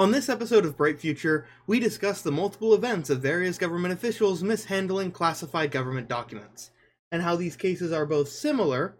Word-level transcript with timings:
On 0.00 0.12
this 0.12 0.30
episode 0.30 0.64
of 0.64 0.78
Bright 0.78 0.98
Future, 0.98 1.46
we 1.66 1.78
discuss 1.78 2.22
the 2.22 2.32
multiple 2.32 2.72
events 2.72 3.10
of 3.10 3.20
various 3.20 3.58
government 3.58 3.92
officials 3.92 4.42
mishandling 4.42 5.10
classified 5.10 5.70
government 5.70 6.08
documents, 6.08 6.70
and 7.12 7.20
how 7.20 7.36
these 7.36 7.54
cases 7.54 7.92
are 7.92 8.06
both 8.06 8.30
similar, 8.30 8.96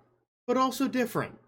but 0.46 0.58
also 0.58 0.86
different. 0.86 1.38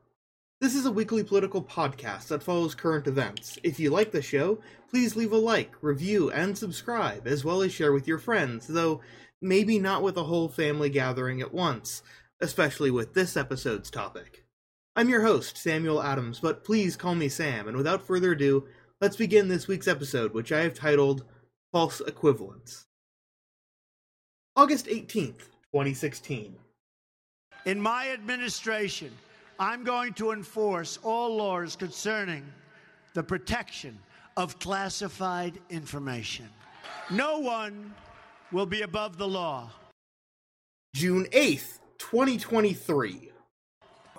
This 0.63 0.75
is 0.75 0.87
a 0.87 0.91
weekly 0.91 1.23
political 1.23 1.63
podcast 1.63 2.29
that 2.29 2.43
follows 2.43 2.75
current 2.75 3.07
events. 3.07 3.59
If 3.63 3.79
you 3.79 3.91
like 3.91 4.11
the 4.11 4.23
show, 4.23 4.59
please 4.89 5.17
leave 5.17 5.33
a 5.33 5.37
like, 5.37 5.75
review, 5.83 6.31
and 6.31 6.57
subscribe, 6.57 7.27
as 7.27 7.45
well 7.45 7.61
as 7.61 7.75
share 7.75 7.93
with 7.93 8.09
your 8.09 8.19
friends, 8.19 8.67
though 8.67 9.03
maybe 9.43 9.79
not 9.79 10.03
with 10.03 10.17
a 10.17 10.25
whole 10.25 10.49
family 10.49 10.89
gathering 10.89 11.43
at 11.43 11.53
once, 11.53 12.03
especially 12.41 12.91
with 12.91 13.13
this 13.13 13.37
episode's 13.37 13.91
topic. 13.91 14.47
I'm 14.97 15.11
your 15.11 15.23
host, 15.23 15.59
Samuel 15.59 16.03
Adams, 16.03 16.41
but 16.41 16.65
please 16.65 16.97
call 16.97 17.15
me 17.15 17.29
Sam, 17.29 17.69
and 17.69 17.77
without 17.77 18.07
further 18.07 18.33
ado, 18.33 18.67
let's 19.03 19.17
begin 19.17 19.49
this 19.49 19.67
week's 19.67 19.89
episode, 19.89 20.33
which 20.33 20.53
I 20.53 20.61
have 20.61 20.75
titled 20.75 21.25
False 21.73 22.01
Equivalence. 22.03 22.87
August 24.55 24.87
18th, 24.87 25.41
2016. 25.73 26.55
In 27.67 27.81
my 27.81 28.11
administration, 28.11 29.11
I'm 29.59 29.83
going 29.83 30.13
to 30.15 30.31
enforce 30.31 31.01
all 31.03 31.37
laws 31.37 31.75
concerning 31.75 32.45
the 33.15 33.25
protection 33.25 33.99
of 34.37 34.61
classified 34.61 35.59
information. 35.69 36.49
No 37.11 37.41
one 37.41 37.93
will 38.53 38.67
be 38.67 38.83
above 38.83 39.19
the 39.19 39.27
law. 39.27 39.69
June 40.95 41.27
8th, 41.33 41.81
2023. 41.99 43.33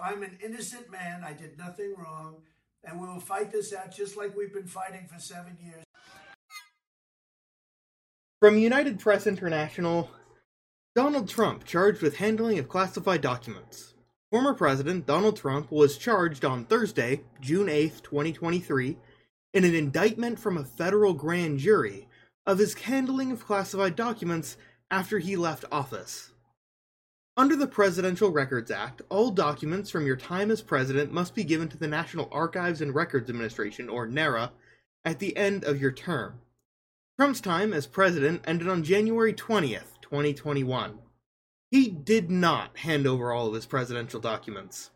I'm 0.04 0.24
an 0.24 0.38
innocent 0.44 0.92
man. 0.92 1.24
I 1.24 1.32
did 1.32 1.58
nothing 1.58 1.94
wrong. 1.98 2.36
And 2.84 3.00
we 3.00 3.08
will 3.08 3.20
fight 3.20 3.52
this 3.52 3.74
out 3.74 3.96
just 3.96 4.18
like 4.18 4.36
we've 4.36 4.54
been 4.54 4.68
fighting 4.68 5.08
for 5.08 5.20
seven 5.20 5.58
years. 5.64 5.84
From 8.42 8.58
United 8.58 9.00
Press 9.00 9.26
International, 9.26 10.10
Donald 10.96 11.30
Trump 11.30 11.64
charged 11.64 12.02
with 12.02 12.18
handling 12.18 12.60
of 12.60 12.68
classified 12.68 13.22
documents. 13.22 13.94
Former 14.32 14.54
President 14.54 15.06
Donald 15.06 15.38
Trump 15.38 15.72
was 15.72 15.98
charged 15.98 16.44
on 16.44 16.66
Thursday, 16.66 17.22
June 17.40 17.70
8, 17.70 18.04
2023, 18.04 18.98
in 19.54 19.64
an 19.64 19.74
indictment 19.74 20.40
from 20.40 20.58
a 20.58 20.66
federal 20.66 21.14
grand 21.14 21.60
jury 21.60 22.10
of 22.46 22.58
his 22.58 22.74
handling 22.74 23.32
of 23.32 23.46
classified 23.46 23.96
documents 23.96 24.58
after 24.92 25.20
he 25.20 25.38
left 25.38 25.64
office. 25.72 26.33
Under 27.36 27.56
the 27.56 27.66
Presidential 27.66 28.30
Records 28.30 28.70
Act, 28.70 29.02
all 29.10 29.32
documents 29.32 29.90
from 29.90 30.06
your 30.06 30.16
time 30.16 30.52
as 30.52 30.62
president 30.62 31.12
must 31.12 31.34
be 31.34 31.44
given 31.44 31.68
to 31.70 31.78
the 31.78 31.88
National 31.88 32.30
Archives 32.32 32.80
and 32.80 32.94
Records 32.94 33.28
Administration, 33.28 33.90
or 33.90 34.06
NARA, 34.06 34.52
at 35.04 35.18
the 35.18 35.36
end 35.36 35.64
of 35.64 35.82
your 35.82 35.92
term. 35.92 36.42
Trump's 37.18 37.42
time 37.42 37.74
as 37.74 37.88
president 37.88 38.44
ended 38.46 38.70
on 38.70 38.84
January 38.84 39.34
20th, 39.34 40.00
2021. 40.02 41.00
He 41.72 41.90
did 41.90 42.30
not 42.30 42.78
hand 42.78 43.08
over 43.08 43.32
all 43.32 43.48
of 43.48 43.56
his 43.56 43.66
presidential 43.66 44.20
documents. 44.20 44.92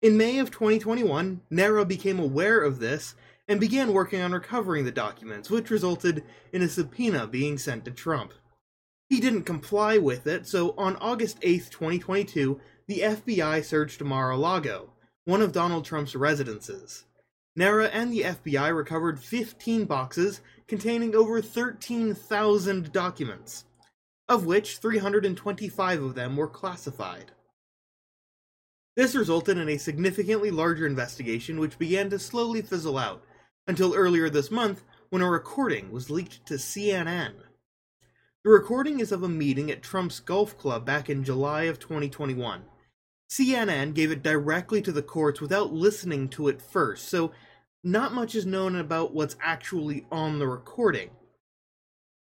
In 0.00 0.16
May 0.16 0.38
of 0.38 0.52
2021, 0.52 1.40
NARA 1.50 1.86
became 1.86 2.20
aware 2.20 2.60
of 2.60 2.78
this 2.78 3.16
and 3.48 3.58
began 3.58 3.92
working 3.92 4.20
on 4.20 4.30
recovering 4.30 4.84
the 4.84 4.92
documents, 4.92 5.50
which 5.50 5.70
resulted 5.70 6.22
in 6.52 6.62
a 6.62 6.68
subpoena 6.68 7.26
being 7.26 7.58
sent 7.58 7.84
to 7.86 7.90
Trump. 7.90 8.32
He 9.08 9.20
didn't 9.20 9.42
comply 9.42 9.98
with 9.98 10.26
it, 10.26 10.46
so 10.46 10.74
on 10.78 10.96
August 10.96 11.38
8, 11.42 11.70
2022, 11.70 12.60
the 12.86 13.00
FBI 13.00 13.64
searched 13.64 14.02
Mar 14.02 14.30
a 14.30 14.36
Lago, 14.36 14.90
one 15.24 15.42
of 15.42 15.52
Donald 15.52 15.84
Trump's 15.84 16.14
residences. 16.14 17.04
NARA 17.56 17.86
and 17.86 18.12
the 18.12 18.22
FBI 18.22 18.74
recovered 18.74 19.20
15 19.20 19.84
boxes 19.84 20.40
containing 20.66 21.14
over 21.14 21.40
13,000 21.40 22.92
documents, 22.92 23.64
of 24.28 24.46
which 24.46 24.78
325 24.78 26.02
of 26.02 26.14
them 26.14 26.36
were 26.36 26.48
classified. 26.48 27.30
This 28.96 29.14
resulted 29.14 29.58
in 29.58 29.68
a 29.68 29.78
significantly 29.78 30.50
larger 30.50 30.86
investigation 30.86 31.60
which 31.60 31.78
began 31.78 32.10
to 32.10 32.18
slowly 32.18 32.62
fizzle 32.62 32.98
out, 32.98 33.24
until 33.66 33.94
earlier 33.94 34.28
this 34.28 34.50
month 34.50 34.82
when 35.10 35.22
a 35.22 35.30
recording 35.30 35.90
was 35.90 36.10
leaked 36.10 36.44
to 36.46 36.54
CNN. 36.54 37.34
The 38.44 38.50
recording 38.50 39.00
is 39.00 39.10
of 39.10 39.22
a 39.22 39.28
meeting 39.28 39.70
at 39.70 39.82
Trump's 39.82 40.20
golf 40.20 40.58
club 40.58 40.84
back 40.84 41.08
in 41.08 41.24
July 41.24 41.62
of 41.62 41.78
2021. 41.78 42.64
CNN 43.30 43.94
gave 43.94 44.10
it 44.10 44.22
directly 44.22 44.82
to 44.82 44.92
the 44.92 45.00
courts 45.00 45.40
without 45.40 45.72
listening 45.72 46.28
to 46.28 46.48
it 46.48 46.60
first, 46.60 47.08
so 47.08 47.32
not 47.82 48.12
much 48.12 48.34
is 48.34 48.44
known 48.44 48.76
about 48.76 49.14
what's 49.14 49.36
actually 49.40 50.04
on 50.12 50.38
the 50.38 50.46
recording. 50.46 51.08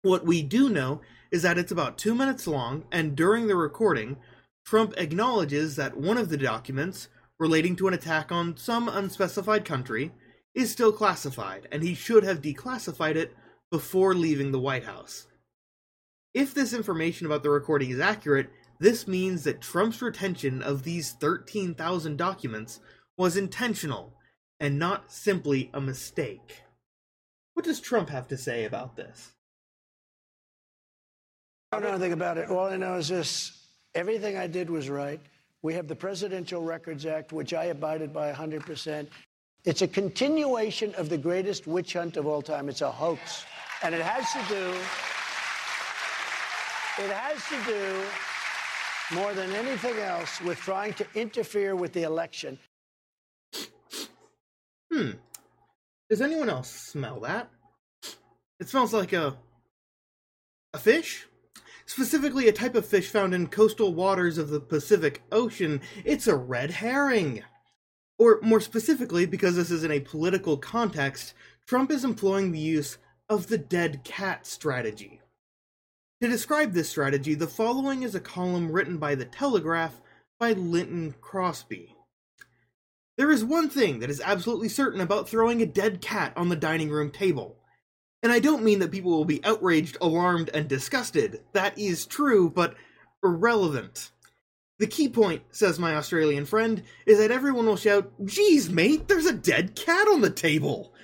What 0.02 0.24
we 0.24 0.40
do 0.40 0.68
know 0.68 1.00
is 1.32 1.42
that 1.42 1.58
it's 1.58 1.72
about 1.72 1.98
two 1.98 2.14
minutes 2.14 2.46
long, 2.46 2.84
and 2.92 3.16
during 3.16 3.48
the 3.48 3.56
recording, 3.56 4.16
Trump 4.64 4.94
acknowledges 4.96 5.74
that 5.74 5.96
one 5.96 6.16
of 6.16 6.28
the 6.28 6.36
documents, 6.36 7.08
relating 7.40 7.74
to 7.74 7.88
an 7.88 7.94
attack 7.94 8.30
on 8.30 8.56
some 8.56 8.88
unspecified 8.88 9.64
country, 9.64 10.12
is 10.54 10.70
still 10.70 10.92
classified, 10.92 11.66
and 11.72 11.82
he 11.82 11.92
should 11.92 12.22
have 12.22 12.40
declassified 12.40 13.16
it 13.16 13.34
before 13.68 14.14
leaving 14.14 14.52
the 14.52 14.60
White 14.60 14.84
House. 14.84 15.26
If 16.34 16.52
this 16.52 16.72
information 16.72 17.26
about 17.26 17.44
the 17.44 17.50
recording 17.50 17.90
is 17.90 18.00
accurate, 18.00 18.50
this 18.80 19.06
means 19.06 19.44
that 19.44 19.60
Trump's 19.60 20.02
retention 20.02 20.62
of 20.62 20.82
these 20.82 21.12
13,000 21.12 22.18
documents 22.18 22.80
was 23.16 23.36
intentional 23.36 24.14
and 24.58 24.76
not 24.78 25.12
simply 25.12 25.70
a 25.72 25.80
mistake. 25.80 26.62
What 27.54 27.64
does 27.64 27.80
Trump 27.80 28.08
have 28.08 28.26
to 28.28 28.36
say 28.36 28.64
about 28.64 28.96
this? 28.96 29.30
I 31.70 31.76
don't 31.76 31.84
know 31.84 31.90
anything 31.90 32.12
about 32.12 32.36
it. 32.36 32.50
All 32.50 32.66
I 32.66 32.76
know 32.76 32.94
is 32.96 33.08
this 33.08 33.68
everything 33.94 34.36
I 34.36 34.48
did 34.48 34.68
was 34.68 34.90
right. 34.90 35.20
We 35.62 35.72
have 35.74 35.86
the 35.86 35.96
Presidential 35.96 36.62
Records 36.62 37.06
Act, 37.06 37.32
which 37.32 37.54
I 37.54 37.66
abided 37.66 38.12
by 38.12 38.32
100%. 38.32 39.06
It's 39.64 39.82
a 39.82 39.88
continuation 39.88 40.94
of 40.96 41.08
the 41.08 41.16
greatest 41.16 41.66
witch 41.68 41.92
hunt 41.92 42.16
of 42.16 42.26
all 42.26 42.42
time. 42.42 42.68
It's 42.68 42.82
a 42.82 42.90
hoax. 42.90 43.44
And 43.82 43.94
it 43.94 44.02
has 44.02 44.30
to 44.32 44.54
do 44.54 44.74
it 46.98 47.10
has 47.10 47.44
to 47.48 47.56
do 47.70 48.04
more 49.14 49.34
than 49.34 49.50
anything 49.52 49.98
else 49.98 50.40
with 50.40 50.58
trying 50.58 50.94
to 50.94 51.06
interfere 51.14 51.74
with 51.74 51.92
the 51.92 52.02
election. 52.02 52.58
Hmm. 54.92 55.10
Does 56.08 56.20
anyone 56.20 56.48
else 56.48 56.70
smell 56.70 57.20
that? 57.20 57.50
It 58.60 58.68
smells 58.68 58.92
like 58.92 59.12
a 59.12 59.36
a 60.72 60.78
fish? 60.78 61.26
Specifically 61.86 62.48
a 62.48 62.52
type 62.52 62.74
of 62.74 62.86
fish 62.86 63.08
found 63.08 63.34
in 63.34 63.48
coastal 63.48 63.94
waters 63.94 64.38
of 64.38 64.48
the 64.48 64.60
Pacific 64.60 65.22
Ocean. 65.30 65.80
It's 66.04 66.26
a 66.26 66.36
red 66.36 66.70
herring. 66.70 67.42
Or 68.18 68.38
more 68.42 68.60
specifically, 68.60 69.26
because 69.26 69.56
this 69.56 69.70
is 69.70 69.84
in 69.84 69.90
a 69.90 70.00
political 70.00 70.56
context, 70.56 71.34
Trump 71.66 71.90
is 71.90 72.04
employing 72.04 72.52
the 72.52 72.60
use 72.60 72.98
of 73.28 73.48
the 73.48 73.58
dead 73.58 74.02
cat 74.04 74.46
strategy. 74.46 75.20
To 76.24 76.30
describe 76.30 76.72
this 76.72 76.88
strategy, 76.88 77.34
the 77.34 77.46
following 77.46 78.02
is 78.02 78.14
a 78.14 78.18
column 78.18 78.72
written 78.72 78.96
by 78.96 79.14
The 79.14 79.26
Telegraph 79.26 80.00
by 80.40 80.52
Lynton 80.52 81.14
Crosby. 81.20 81.94
There 83.18 83.30
is 83.30 83.44
one 83.44 83.68
thing 83.68 83.98
that 83.98 84.08
is 84.08 84.22
absolutely 84.24 84.70
certain 84.70 85.02
about 85.02 85.28
throwing 85.28 85.60
a 85.60 85.66
dead 85.66 86.00
cat 86.00 86.32
on 86.34 86.48
the 86.48 86.56
dining 86.56 86.88
room 86.88 87.10
table. 87.10 87.58
And 88.22 88.32
I 88.32 88.38
don't 88.38 88.64
mean 88.64 88.78
that 88.78 88.90
people 88.90 89.10
will 89.10 89.26
be 89.26 89.44
outraged, 89.44 89.98
alarmed, 90.00 90.48
and 90.54 90.66
disgusted. 90.66 91.42
That 91.52 91.78
is 91.78 92.06
true, 92.06 92.48
but 92.48 92.74
irrelevant. 93.22 94.10
The 94.78 94.86
key 94.86 95.10
point, 95.10 95.42
says 95.50 95.78
my 95.78 95.94
Australian 95.94 96.46
friend, 96.46 96.84
is 97.04 97.18
that 97.18 97.32
everyone 97.32 97.66
will 97.66 97.76
shout, 97.76 98.10
Geez, 98.24 98.70
mate, 98.70 99.08
there's 99.08 99.26
a 99.26 99.34
dead 99.34 99.76
cat 99.76 100.08
on 100.08 100.22
the 100.22 100.30
table! 100.30 100.94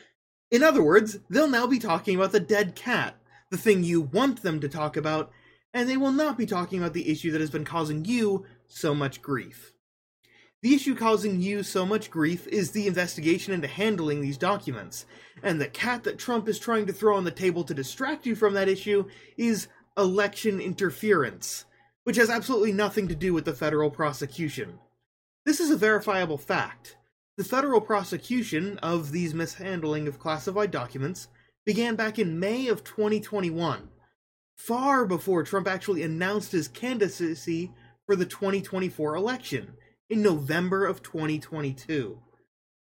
In 0.50 0.62
other 0.62 0.82
words, 0.82 1.18
they'll 1.28 1.46
now 1.46 1.66
be 1.66 1.78
talking 1.78 2.16
about 2.16 2.32
the 2.32 2.40
dead 2.40 2.74
cat, 2.74 3.19
the 3.50 3.58
thing 3.58 3.82
you 3.82 4.00
want 4.00 4.42
them 4.42 4.60
to 4.60 4.68
talk 4.68 4.96
about, 4.96 5.30
and 5.74 5.88
they 5.88 5.96
will 5.96 6.12
not 6.12 6.38
be 6.38 6.46
talking 6.46 6.78
about 6.78 6.94
the 6.94 7.10
issue 7.10 7.30
that 7.32 7.40
has 7.40 7.50
been 7.50 7.64
causing 7.64 8.04
you 8.04 8.44
so 8.66 8.94
much 8.94 9.22
grief. 9.22 9.72
The 10.62 10.74
issue 10.74 10.94
causing 10.94 11.40
you 11.40 11.62
so 11.62 11.86
much 11.86 12.10
grief 12.10 12.46
is 12.46 12.70
the 12.70 12.86
investigation 12.86 13.54
into 13.54 13.66
handling 13.66 14.20
these 14.20 14.36
documents, 14.36 15.06
and 15.42 15.60
the 15.60 15.68
cat 15.68 16.04
that 16.04 16.18
Trump 16.18 16.48
is 16.48 16.58
trying 16.58 16.86
to 16.86 16.92
throw 16.92 17.16
on 17.16 17.24
the 17.24 17.30
table 17.30 17.64
to 17.64 17.74
distract 17.74 18.26
you 18.26 18.34
from 18.34 18.54
that 18.54 18.68
issue 18.68 19.08
is 19.38 19.68
election 19.96 20.60
interference, 20.60 21.64
which 22.04 22.16
has 22.16 22.28
absolutely 22.28 22.72
nothing 22.72 23.08
to 23.08 23.14
do 23.14 23.32
with 23.32 23.46
the 23.46 23.54
federal 23.54 23.90
prosecution. 23.90 24.78
This 25.46 25.60
is 25.60 25.70
a 25.70 25.76
verifiable 25.76 26.38
fact. 26.38 26.96
The 27.38 27.44
federal 27.44 27.80
prosecution 27.80 28.76
of 28.78 29.12
these 29.12 29.32
mishandling 29.32 30.06
of 30.06 30.18
classified 30.18 30.70
documents 30.70 31.28
began 31.66 31.96
back 31.96 32.18
in 32.18 32.40
May 32.40 32.68
of 32.68 32.84
2021, 32.84 33.88
far 34.56 35.06
before 35.06 35.42
Trump 35.42 35.68
actually 35.68 36.02
announced 36.02 36.52
his 36.52 36.68
candidacy 36.68 37.72
for 38.06 38.16
the 38.16 38.26
2024 38.26 39.14
election 39.14 39.74
in 40.08 40.22
November 40.22 40.86
of 40.86 41.02
2022. 41.02 42.18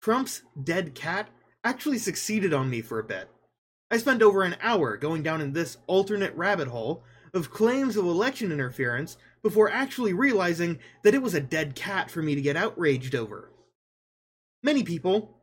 Trump's 0.01 0.43
dead 0.61 0.95
cat 0.95 1.29
actually 1.63 1.97
succeeded 1.97 2.53
on 2.53 2.69
me 2.69 2.81
for 2.81 2.99
a 2.99 3.03
bit. 3.03 3.29
I 3.91 3.97
spent 3.97 4.21
over 4.21 4.43
an 4.43 4.55
hour 4.61 4.97
going 4.97 5.23
down 5.23 5.41
in 5.41 5.53
this 5.53 5.77
alternate 5.87 6.35
rabbit 6.35 6.67
hole 6.67 7.03
of 7.33 7.51
claims 7.51 7.97
of 7.97 8.05
election 8.05 8.51
interference 8.51 9.17
before 9.41 9.69
actually 9.69 10.13
realizing 10.13 10.79
that 11.03 11.13
it 11.13 11.21
was 11.21 11.33
a 11.33 11.41
dead 11.41 11.75
cat 11.75 12.09
for 12.09 12.21
me 12.21 12.35
to 12.35 12.41
get 12.41 12.55
outraged 12.55 13.15
over. 13.15 13.51
Many 14.63 14.83
people, 14.83 15.41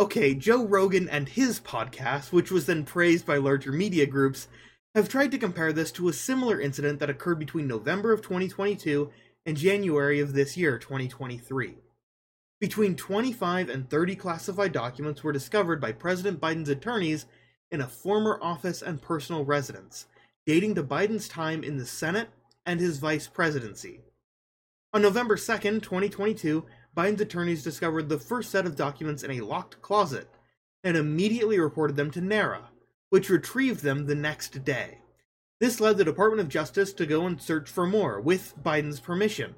okay, 0.00 0.32
Joe 0.34 0.64
Rogan 0.64 1.08
and 1.08 1.28
his 1.28 1.58
podcast, 1.60 2.30
which 2.30 2.50
was 2.50 2.66
then 2.66 2.84
praised 2.84 3.26
by 3.26 3.36
larger 3.36 3.72
media 3.72 4.06
groups, 4.06 4.46
have 4.94 5.08
tried 5.08 5.32
to 5.32 5.38
compare 5.38 5.72
this 5.72 5.90
to 5.92 6.08
a 6.08 6.12
similar 6.12 6.60
incident 6.60 7.00
that 7.00 7.10
occurred 7.10 7.38
between 7.38 7.66
November 7.66 8.12
of 8.12 8.22
2022 8.22 9.10
and 9.44 9.56
January 9.56 10.20
of 10.20 10.32
this 10.32 10.56
year, 10.56 10.78
2023. 10.78 11.74
Between 12.60 12.96
25 12.96 13.68
and 13.68 13.88
30 13.88 14.16
classified 14.16 14.72
documents 14.72 15.22
were 15.22 15.32
discovered 15.32 15.80
by 15.80 15.92
President 15.92 16.40
Biden's 16.40 16.68
attorneys 16.68 17.26
in 17.70 17.80
a 17.80 17.88
former 17.88 18.38
office 18.40 18.82
and 18.82 19.02
personal 19.02 19.44
residence, 19.44 20.06
dating 20.46 20.74
to 20.76 20.82
Biden's 20.82 21.28
time 21.28 21.62
in 21.62 21.76
the 21.76 21.86
Senate 21.86 22.28
and 22.64 22.80
his 22.80 22.98
vice 22.98 23.26
presidency. 23.26 24.00
On 24.92 25.02
November 25.02 25.36
2nd, 25.36 25.82
2022, 25.82 26.64
Biden's 26.98 27.20
attorneys 27.20 27.62
discovered 27.62 28.08
the 28.08 28.18
first 28.18 28.50
set 28.50 28.66
of 28.66 28.74
documents 28.74 29.22
in 29.22 29.30
a 29.30 29.40
locked 29.40 29.80
closet 29.80 30.28
and 30.82 30.96
immediately 30.96 31.60
reported 31.60 31.94
them 31.94 32.10
to 32.10 32.20
NARA, 32.20 32.70
which 33.10 33.30
retrieved 33.30 33.84
them 33.84 34.06
the 34.06 34.16
next 34.16 34.64
day. 34.64 34.98
This 35.60 35.78
led 35.78 35.96
the 35.96 36.04
Department 36.04 36.40
of 36.40 36.48
Justice 36.48 36.92
to 36.94 37.06
go 37.06 37.24
and 37.24 37.40
search 37.40 37.70
for 37.70 37.86
more, 37.86 38.20
with 38.20 38.60
Biden's 38.60 38.98
permission. 38.98 39.54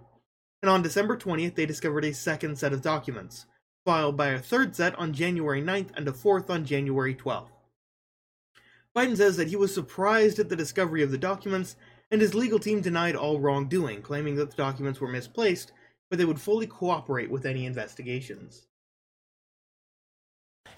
And 0.63 0.69
on 0.69 0.83
December 0.83 1.17
20th, 1.17 1.55
they 1.55 1.65
discovered 1.65 2.05
a 2.05 2.13
second 2.13 2.59
set 2.59 2.75
of 2.75 2.83
documents, 2.83 3.47
followed 3.87 4.19
by 4.19 4.29
a 4.29 4.39
third 4.39 4.77
set 4.77 4.95
on 4.99 5.15
January 5.15 5.63
9th 5.63 5.97
and 5.97 6.07
a 6.07 6.13
fourth 6.13 6.51
on 6.51 6.67
January 6.67 7.15
12th. 7.15 7.49
Biden 8.95 9.17
says 9.17 9.39
that 9.39 9.49
he 9.49 9.57
was 9.57 9.73
surprised 9.73 10.39
at 10.39 10.51
the 10.51 10.57
discovery 10.57 11.03
of 11.03 11.11
the 11.11 11.17
documents, 11.17 11.77
and 12.11 12.21
his 12.21 12.35
legal 12.35 12.59
team 12.59 12.83
denied 12.83 13.17
all 13.17 13.41
wrongdoing, 13.41 14.03
claiming 14.03 14.35
that 14.35 14.51
the 14.51 14.57
documents 14.57 15.01
were 15.01 15.09
misplaced, 15.09 15.73
but 16.11 16.19
they 16.19 16.25
would 16.25 16.41
fully 16.41 16.67
cooperate 16.67 17.31
with 17.31 17.47
any 17.47 17.65
investigations. 17.65 18.67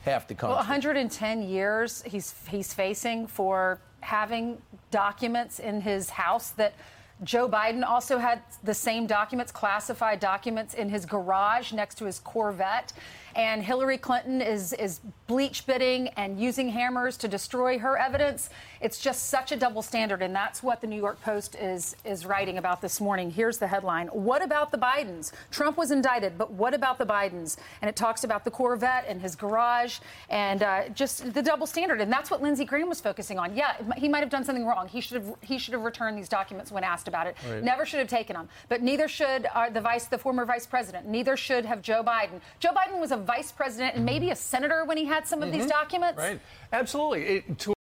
Half 0.03 0.29
the 0.29 0.35
country. 0.35 0.51
Well, 0.51 0.59
110 0.59 1.43
years 1.43 2.03
he's 2.03 2.35
he's 2.49 2.75
facing 2.75 3.27
for 3.27 3.81
having 4.01 4.61
documents 4.91 5.59
in 5.59 5.81
his 5.81 6.11
house 6.11 6.51
that 6.51 6.75
Joe 7.25 7.49
Biden 7.49 7.85
also 7.85 8.19
had 8.19 8.43
the 8.65 8.75
same 8.75 9.07
documents, 9.07 9.53
classified 9.53 10.21
documents, 10.21 10.75
in 10.75 10.89
his 10.89 11.07
garage 11.07 11.73
next 11.73 11.97
to 11.99 12.05
his 12.05 12.19
Corvette 12.19 12.93
and 13.35 13.63
Hillary 13.63 13.99
Clinton 13.99 14.41
is 14.41 14.73
is 14.75 15.01
BleachBitting 15.29 16.13
and 16.17 16.39
using 16.39 16.69
hammers 16.69 17.17
to 17.19 17.29
destroy 17.29 17.79
her 17.79 17.97
evidence. 17.97 18.51
It's 18.81 18.99
just 18.99 19.29
such 19.29 19.53
a 19.53 19.57
double 19.57 19.83
standard, 19.83 20.23
and 20.23 20.35
that's 20.35 20.63
what 20.63 20.81
the 20.81 20.87
New 20.87 20.97
York 20.97 21.21
Post 21.23 21.55
is 21.55 21.97
is 22.05 22.27
writing 22.27 22.59
about 22.59 22.81
this 22.81 23.01
morning. 23.01 23.31
Here's 23.31 23.59
the 23.59 23.67
headline: 23.67 24.09
What 24.09 24.43
about 24.43 24.71
the 24.71 24.79
Bidens? 24.79 25.33
Trump 25.51 25.77
was 25.79 25.91
indicted, 25.91 26.37
but 26.37 26.53
what 26.53 26.75
about 26.75 26.99
the 26.99 27.07
Bidens? 27.07 27.57
And 27.81 27.89
it 27.89 27.97
talks 27.97 28.25
about 28.25 28.45
the 28.45 28.51
Corvette 28.51 29.05
and 29.09 29.21
his 29.21 29.35
garage 29.35 30.01
and 30.29 30.63
uh, 30.63 30.89
just 30.91 31.33
the 31.33 31.43
double 31.43 31.67
standard, 31.67 32.01
and 32.01 32.13
that's 32.13 32.31
what 32.31 32.43
Lindsey 32.43 32.65
Graham 32.65 32.89
was 32.89 33.01
focusing 33.01 33.39
on. 33.39 33.57
Yeah, 33.57 33.75
he 33.97 34.09
might 34.09 34.21
have 34.21 34.31
done 34.31 34.45
something 34.45 34.67
wrong. 34.67 34.89
He 34.89 35.01
should 35.01 35.23
have 35.23 35.35
he 35.41 35.59
should 35.59 35.75
have 35.75 35.83
returned 35.83 36.19
these 36.19 36.29
documents 36.29 36.71
when 36.71 36.85
asked 36.85 37.09
about 37.13 37.27
it. 37.27 37.37
Right. 37.47 37.63
Never 37.63 37.85
should 37.85 37.99
have 37.99 38.09
taken 38.09 38.35
them. 38.35 38.49
But 38.71 38.81
neither 38.81 39.07
should 39.07 39.47
uh, 39.55 39.69
the 39.69 39.83
vice, 39.83 40.07
the 40.07 40.17
former 40.17 40.47
vice 40.47 40.67
president. 40.67 41.07
Neither 41.07 41.37
should 41.37 41.67
have 41.67 41.83
Joe 41.83 42.03
Biden. 42.03 42.41
Joe 42.59 42.71
Biden 42.71 42.99
was 42.99 43.13
a 43.13 43.19
vice 43.19 43.53
president 43.53 43.97
and 43.97 44.07
maybe 44.07 44.31
a 44.31 44.37
senator 44.37 44.87
when 44.87 44.97
he 44.97 45.05
had 45.05 45.29
some 45.29 45.43
of 45.43 45.51
mm-hmm. 45.51 45.59
these 45.59 45.71
documents. 45.71 46.19
Right. 46.19 46.41
Absolutely. 46.73 47.23
It, 47.25 47.59
to- 47.59 47.75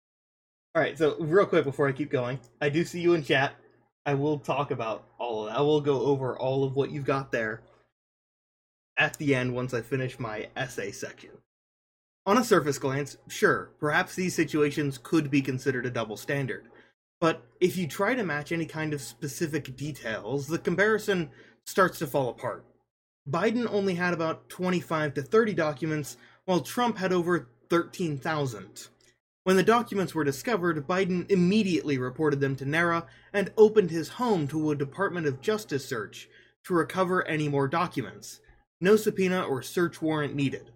all 0.75 0.81
right. 0.81 0.97
So 0.97 1.15
real 1.19 1.45
quick 1.45 1.63
before 1.63 1.87
I 1.87 1.93
keep 1.93 2.11
going, 2.11 2.39
I 2.59 2.67
do 2.67 2.83
see 2.83 2.99
you 2.99 3.13
in 3.13 3.23
chat. 3.23 3.53
I 4.05 4.15
will 4.15 4.39
talk 4.39 4.71
about 4.71 5.05
all 5.17 5.43
of 5.43 5.49
that. 5.49 5.57
I 5.59 5.61
will 5.61 5.79
go 5.79 6.01
over 6.01 6.37
all 6.37 6.65
of 6.65 6.75
what 6.75 6.91
you've 6.91 7.05
got 7.05 7.31
there 7.31 7.61
at 8.97 9.17
the 9.17 9.33
end 9.33 9.55
once 9.55 9.73
I 9.73 9.81
finish 9.81 10.19
my 10.19 10.49
essay 10.55 10.91
section. 10.91 11.31
On 12.25 12.37
a 12.37 12.43
surface 12.43 12.77
glance, 12.77 13.17
sure, 13.27 13.71
perhaps 13.79 14.13
these 14.13 14.35
situations 14.35 14.99
could 15.01 15.31
be 15.31 15.41
considered 15.41 15.87
a 15.87 15.89
double 15.89 16.17
standard. 16.17 16.67
But 17.21 17.43
if 17.61 17.77
you 17.77 17.87
try 17.87 18.15
to 18.15 18.23
match 18.23 18.51
any 18.51 18.65
kind 18.65 18.93
of 18.93 19.01
specific 19.01 19.77
details, 19.77 20.47
the 20.47 20.57
comparison 20.57 21.29
starts 21.63 21.99
to 21.99 22.07
fall 22.07 22.29
apart. 22.29 22.65
Biden 23.29 23.67
only 23.69 23.93
had 23.93 24.13
about 24.13 24.49
25 24.49 25.13
to 25.13 25.21
30 25.21 25.53
documents, 25.53 26.17
while 26.45 26.61
Trump 26.61 26.97
had 26.97 27.13
over 27.13 27.47
13,000. 27.69 28.87
When 29.43 29.55
the 29.55 29.63
documents 29.63 30.15
were 30.15 30.23
discovered, 30.23 30.87
Biden 30.87 31.29
immediately 31.31 31.99
reported 31.99 32.39
them 32.39 32.55
to 32.55 32.65
NARA 32.65 33.05
and 33.31 33.53
opened 33.55 33.91
his 33.91 34.09
home 34.09 34.47
to 34.47 34.71
a 34.71 34.75
Department 34.75 35.27
of 35.27 35.41
Justice 35.41 35.87
search 35.87 36.27
to 36.65 36.73
recover 36.73 37.25
any 37.27 37.47
more 37.47 37.67
documents. 37.67 38.39
No 38.79 38.95
subpoena 38.95 39.43
or 39.43 39.61
search 39.61 40.01
warrant 40.01 40.35
needed. 40.35 40.71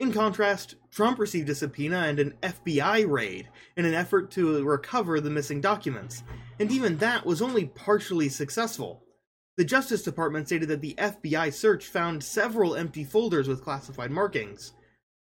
In 0.00 0.12
contrast, 0.12 0.74
Trump 0.90 1.20
received 1.20 1.48
a 1.48 1.54
subpoena 1.54 1.98
and 1.98 2.18
an 2.18 2.34
FBI 2.42 3.08
raid 3.08 3.48
in 3.76 3.84
an 3.84 3.94
effort 3.94 4.30
to 4.32 4.64
recover 4.64 5.20
the 5.20 5.30
missing 5.30 5.60
documents, 5.60 6.24
and 6.58 6.72
even 6.72 6.98
that 6.98 7.24
was 7.24 7.40
only 7.40 7.66
partially 7.66 8.28
successful. 8.28 9.04
The 9.56 9.64
Justice 9.64 10.02
Department 10.02 10.48
stated 10.48 10.68
that 10.68 10.80
the 10.80 10.96
FBI 10.98 11.52
search 11.52 11.86
found 11.86 12.24
several 12.24 12.74
empty 12.74 13.04
folders 13.04 13.46
with 13.46 13.62
classified 13.62 14.10
markings. 14.10 14.72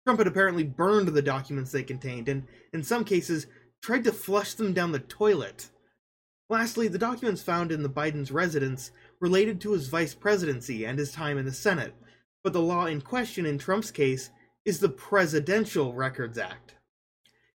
Trump 0.06 0.20
had 0.20 0.28
apparently 0.28 0.64
burned 0.64 1.10
the 1.10 1.22
documents 1.22 1.72
they 1.72 1.84
contained, 1.84 2.30
and 2.30 2.48
in 2.74 2.82
some 2.82 3.04
cases, 3.04 3.48
tried 3.82 4.06
to 4.06 4.14
flush 4.14 4.54
them 4.54 4.72
down 4.72 4.94
the 4.94 5.00
toilet. 5.00 5.70
Lastly, 6.50 6.88
the 6.88 6.98
documents 6.98 7.42
found 7.42 7.74
in 7.74 7.84
the 7.84 7.90
Biden's 7.90 8.32
residence 8.32 8.92
related 9.20 9.60
to 9.62 9.74
his 9.74 9.90
vice 9.90 10.14
presidency 10.14 10.86
and 10.86 10.98
his 10.98 11.12
time 11.12 11.38
in 11.38 11.46
the 11.46 11.54
Senate, 11.54 11.94
but 12.42 12.54
the 12.54 12.62
law 12.62 12.86
in 12.86 13.02
question 13.02 13.46
in 13.46 13.58
Trump's 13.58 13.92
case 13.92 14.30
is 14.64 14.80
the 14.80 14.90
Presidential 14.90 15.94
Records 15.94 16.38
Act. 16.38 16.76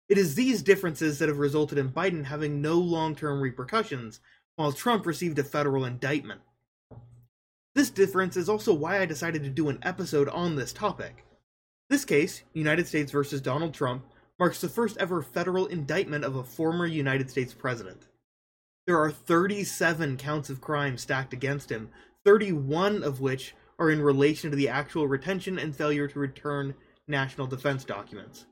It 0.10 0.18
is 0.18 0.36
these 0.36 0.64
differences 0.64 1.20
that 1.20 1.30
have 1.30 1.40
resulted 1.40 1.78
in 1.78 1.92
Biden 1.92 2.26
having 2.26 2.62
no 2.62 2.76
long 2.76 3.16
term 3.16 3.42
repercussions, 3.42 4.20
while 4.56 4.72
Trump 4.72 5.06
received 5.06 5.38
a 5.38 5.44
federal 5.44 5.86
indictment. 5.86 6.42
This 7.76 7.90
difference 7.90 8.38
is 8.38 8.50
also 8.50 8.74
why 8.74 9.00
I 9.00 9.06
decided 9.06 9.44
to 9.44 9.50
do 9.50 9.70
an 9.70 9.80
episode 9.84 10.30
on 10.30 10.56
this 10.56 10.74
topic. 10.74 11.26
This 11.90 12.06
case, 12.06 12.44
United 12.54 12.88
States 12.88 13.12
versus 13.12 13.42
Donald 13.42 13.74
Trump, 13.74 14.06
marks 14.40 14.62
the 14.62 14.70
first 14.70 14.98
ever 14.98 15.22
federal 15.22 15.68
indictment 15.68 16.24
of 16.24 16.36
a 16.36 16.44
former 16.44 16.86
United 16.86 17.30
States 17.30 17.54
president. 17.54 18.08
There 18.88 19.00
are 19.00 19.12
37 19.12 20.18
counts 20.18 20.50
of 20.50 20.62
crime 20.62 20.98
stacked 20.98 21.34
against 21.34 21.72
him, 21.72 21.90
31 22.24 23.04
of 23.04 23.20
which 23.20 23.56
are 23.78 23.92
in 23.92 24.02
relation 24.02 24.50
to 24.50 24.56
the 24.56 24.70
actual 24.70 25.08
retention 25.08 25.60
and 25.60 25.76
failure 25.76 26.08
to 26.08 26.20
return 26.20 26.76
national 27.08 27.48
defense 27.48 27.84
documents, 27.84 28.46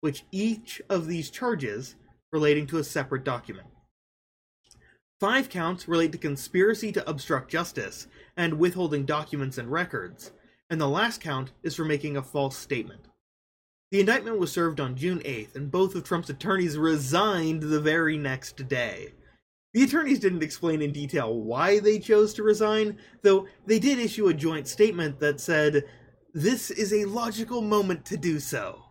which 0.00 0.24
each 0.32 0.80
of 0.88 1.06
these 1.06 1.30
charges 1.30 1.96
relating 2.32 2.66
to 2.66 2.78
a 2.78 2.84
separate 2.84 3.24
document. 3.24 3.66
Five 5.20 5.50
counts 5.50 5.86
relate 5.86 6.12
to 6.12 6.18
conspiracy 6.18 6.92
to 6.92 7.08
obstruct 7.08 7.50
justice 7.50 8.06
and 8.36 8.58
withholding 8.58 9.04
documents 9.04 9.58
and 9.58 9.70
records, 9.70 10.32
and 10.70 10.80
the 10.80 10.88
last 10.88 11.20
count 11.20 11.52
is 11.62 11.74
for 11.74 11.84
making 11.84 12.16
a 12.16 12.22
false 12.22 12.56
statement. 12.56 13.06
The 13.90 14.00
indictment 14.00 14.38
was 14.38 14.52
served 14.52 14.80
on 14.80 14.96
June 14.96 15.18
8th, 15.18 15.56
and 15.56 15.70
both 15.70 15.94
of 15.94 16.04
Trump's 16.04 16.30
attorneys 16.30 16.78
resigned 16.78 17.62
the 17.62 17.80
very 17.80 18.16
next 18.16 18.68
day. 18.68 19.12
The 19.74 19.82
attorneys 19.82 20.20
didn't 20.20 20.42
explain 20.42 20.80
in 20.80 20.92
detail 20.92 21.34
why 21.34 21.80
they 21.80 21.98
chose 21.98 22.32
to 22.34 22.42
resign, 22.42 22.96
though 23.22 23.46
they 23.66 23.78
did 23.78 23.98
issue 23.98 24.28
a 24.28 24.34
joint 24.34 24.68
statement 24.68 25.18
that 25.20 25.40
said, 25.40 25.84
This 26.32 26.70
is 26.70 26.92
a 26.92 27.06
logical 27.06 27.60
moment 27.60 28.04
to 28.06 28.16
do 28.16 28.38
so. 28.38 28.84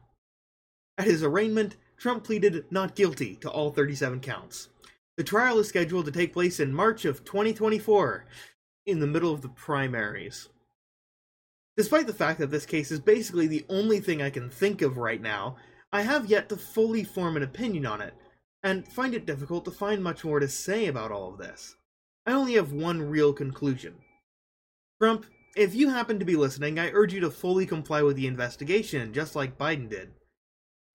At 0.97 1.07
his 1.07 1.23
arraignment, 1.23 1.77
Trump 1.97 2.25
pleaded 2.25 2.65
not 2.69 2.95
guilty 2.95 3.37
to 3.37 3.49
all 3.49 3.71
37 3.71 4.19
counts. 4.19 4.67
The 5.15 5.23
trial 5.23 5.57
is 5.59 5.69
scheduled 5.69 6.05
to 6.05 6.11
take 6.11 6.33
place 6.33 6.59
in 6.59 6.73
March 6.73 7.05
of 7.05 7.23
2024, 7.23 8.25
in 8.85 8.99
the 8.99 9.07
middle 9.07 9.33
of 9.33 9.41
the 9.41 9.49
primaries. 9.49 10.49
Despite 11.77 12.07
the 12.07 12.13
fact 12.13 12.39
that 12.39 12.51
this 12.51 12.65
case 12.65 12.91
is 12.91 12.99
basically 12.99 13.47
the 13.47 13.65
only 13.69 14.01
thing 14.01 14.21
I 14.21 14.29
can 14.29 14.49
think 14.49 14.81
of 14.81 14.97
right 14.97 15.21
now, 15.21 15.55
I 15.93 16.01
have 16.01 16.29
yet 16.29 16.49
to 16.49 16.57
fully 16.57 17.05
form 17.05 17.37
an 17.37 17.43
opinion 17.43 17.85
on 17.85 18.01
it, 18.01 18.13
and 18.63 18.85
find 18.85 19.13
it 19.13 19.25
difficult 19.25 19.63
to 19.63 19.71
find 19.71 20.03
much 20.03 20.25
more 20.25 20.41
to 20.41 20.47
say 20.49 20.87
about 20.87 21.11
all 21.11 21.31
of 21.31 21.37
this. 21.37 21.77
I 22.25 22.33
only 22.33 22.55
have 22.55 22.73
one 22.73 23.01
real 23.01 23.31
conclusion. 23.31 23.95
Trump, 25.01 25.25
if 25.59 25.75
you 25.75 25.89
happen 25.89 26.17
to 26.19 26.25
be 26.25 26.37
listening, 26.37 26.79
I 26.79 26.89
urge 26.91 27.13
you 27.13 27.19
to 27.19 27.29
fully 27.29 27.65
comply 27.65 28.01
with 28.01 28.15
the 28.15 28.27
investigation, 28.27 29.11
just 29.11 29.35
like 29.35 29.57
Biden 29.57 29.89
did. 29.89 30.11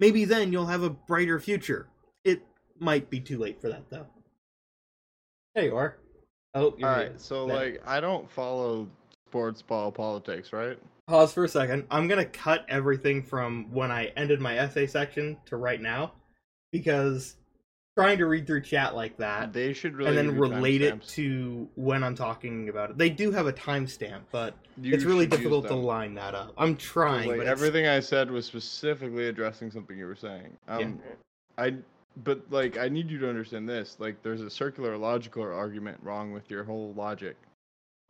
Maybe 0.00 0.25
then 0.25 0.52
you'll 0.52 0.66
have 0.66 0.83
a 0.83 0.90
brighter 0.90 1.38
future. 1.38 1.88
It 2.25 2.42
might 2.80 3.11
be 3.11 3.21
too 3.21 3.38
late 3.38 3.61
for 3.61 3.68
that, 3.68 3.90
though. 3.90 4.06
There 5.54 5.64
you 5.64 5.76
are. 5.76 5.99
Oh, 6.54 6.75
you're 6.78 6.88
all 6.88 6.97
right. 6.97 7.21
So, 7.21 7.47
there. 7.47 7.56
like, 7.56 7.83
I 7.87 8.00
don't 8.00 8.28
follow 8.30 8.88
sports 9.28 9.61
ball 9.61 9.92
politics, 9.92 10.52
right? 10.52 10.78
Pause 11.09 11.35
for 11.35 11.44
a 11.44 11.49
second. 11.49 11.85
I'm 11.90 12.09
gonna 12.09 12.25
cut 12.25 12.64
everything 12.68 13.23
from 13.23 13.71
when 13.71 13.90
I 13.90 14.06
ended 14.16 14.40
my 14.40 14.56
essay 14.56 14.87
section 14.87 15.37
to 15.44 15.56
right 15.56 15.80
now, 15.80 16.12
because 16.73 17.37
trying 17.97 18.19
to 18.19 18.27
read 18.27 18.47
through 18.47 18.61
chat 18.61 18.95
like 18.95 19.17
that 19.19 19.53
They 19.53 19.73
should 19.73 19.95
really 19.95 20.11
and 20.11 20.19
then 20.19 20.39
relate 20.39 20.83
it 20.83 21.01
to 21.09 21.69
when 21.77 22.03
I'm 22.03 22.15
talking 22.15 22.69
about 22.69 22.91
it. 22.91 22.99
They 22.99 23.11
do 23.11 23.31
have 23.31 23.47
a 23.47 23.53
timestamp, 23.53 24.23
but 24.31 24.55
You 24.81 24.95
it's 24.95 25.05
really 25.05 25.27
difficult 25.27 25.69
to 25.69 25.75
line 25.75 26.15
that 26.15 26.35
up. 26.35 26.53
I'm 26.59 26.77
trying, 26.77 27.29
Like 27.29 27.39
but 27.39 27.47
everything 27.47 27.87
I 27.87 28.01
said 28.01 28.31
was 28.31 28.47
specifically 28.47 29.29
addressing 29.29 29.71
something 29.71 29.97
you 29.97 30.07
were 30.07 30.17
saying. 30.17 30.57
Um, 30.69 31.01
I, 31.57 31.75
but 32.25 32.43
like 32.51 32.79
I 32.79 32.89
need 32.89 33.11
you 33.11 33.19
to 33.19 33.29
understand 33.29 33.69
this. 33.69 33.97
Like, 33.99 34.23
there's 34.23 34.41
a 34.41 34.51
circular 34.51 34.97
logical 34.97 35.43
argument 35.43 35.99
wrong 36.03 36.33
with 36.33 36.51
your 36.51 36.65
whole 36.65 36.93
logic. 36.95 37.37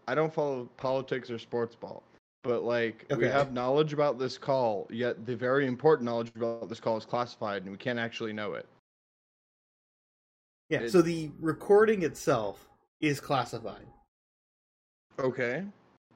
I 0.07 0.15
don't 0.15 0.33
follow 0.33 0.69
politics 0.77 1.31
or 1.31 1.39
sports 1.39 1.75
ball, 1.75 2.03
but 2.43 2.63
like 2.63 3.07
we 3.17 3.27
have 3.27 3.53
knowledge 3.53 3.93
about 3.93 4.19
this 4.19 4.37
call. 4.39 4.87
Yet 4.91 5.25
the 5.27 5.37
very 5.37 5.67
important 5.67 6.07
knowledge 6.07 6.31
about 6.37 6.69
this 6.69 6.81
call 6.81 6.97
is 6.97 7.05
classified, 7.05 7.63
and 7.63 7.71
we 7.71 7.79
can't 7.79 7.99
actually 7.99 8.33
know 8.33 8.55
it. 8.55 8.67
Yeah. 10.69 10.81
it- 10.81 10.91
So 10.91 11.03
the 11.03 11.31
recording 11.41 12.03
itself 12.03 12.69
is 13.01 13.21
classified. 13.21 13.87
Okay, 15.19 15.65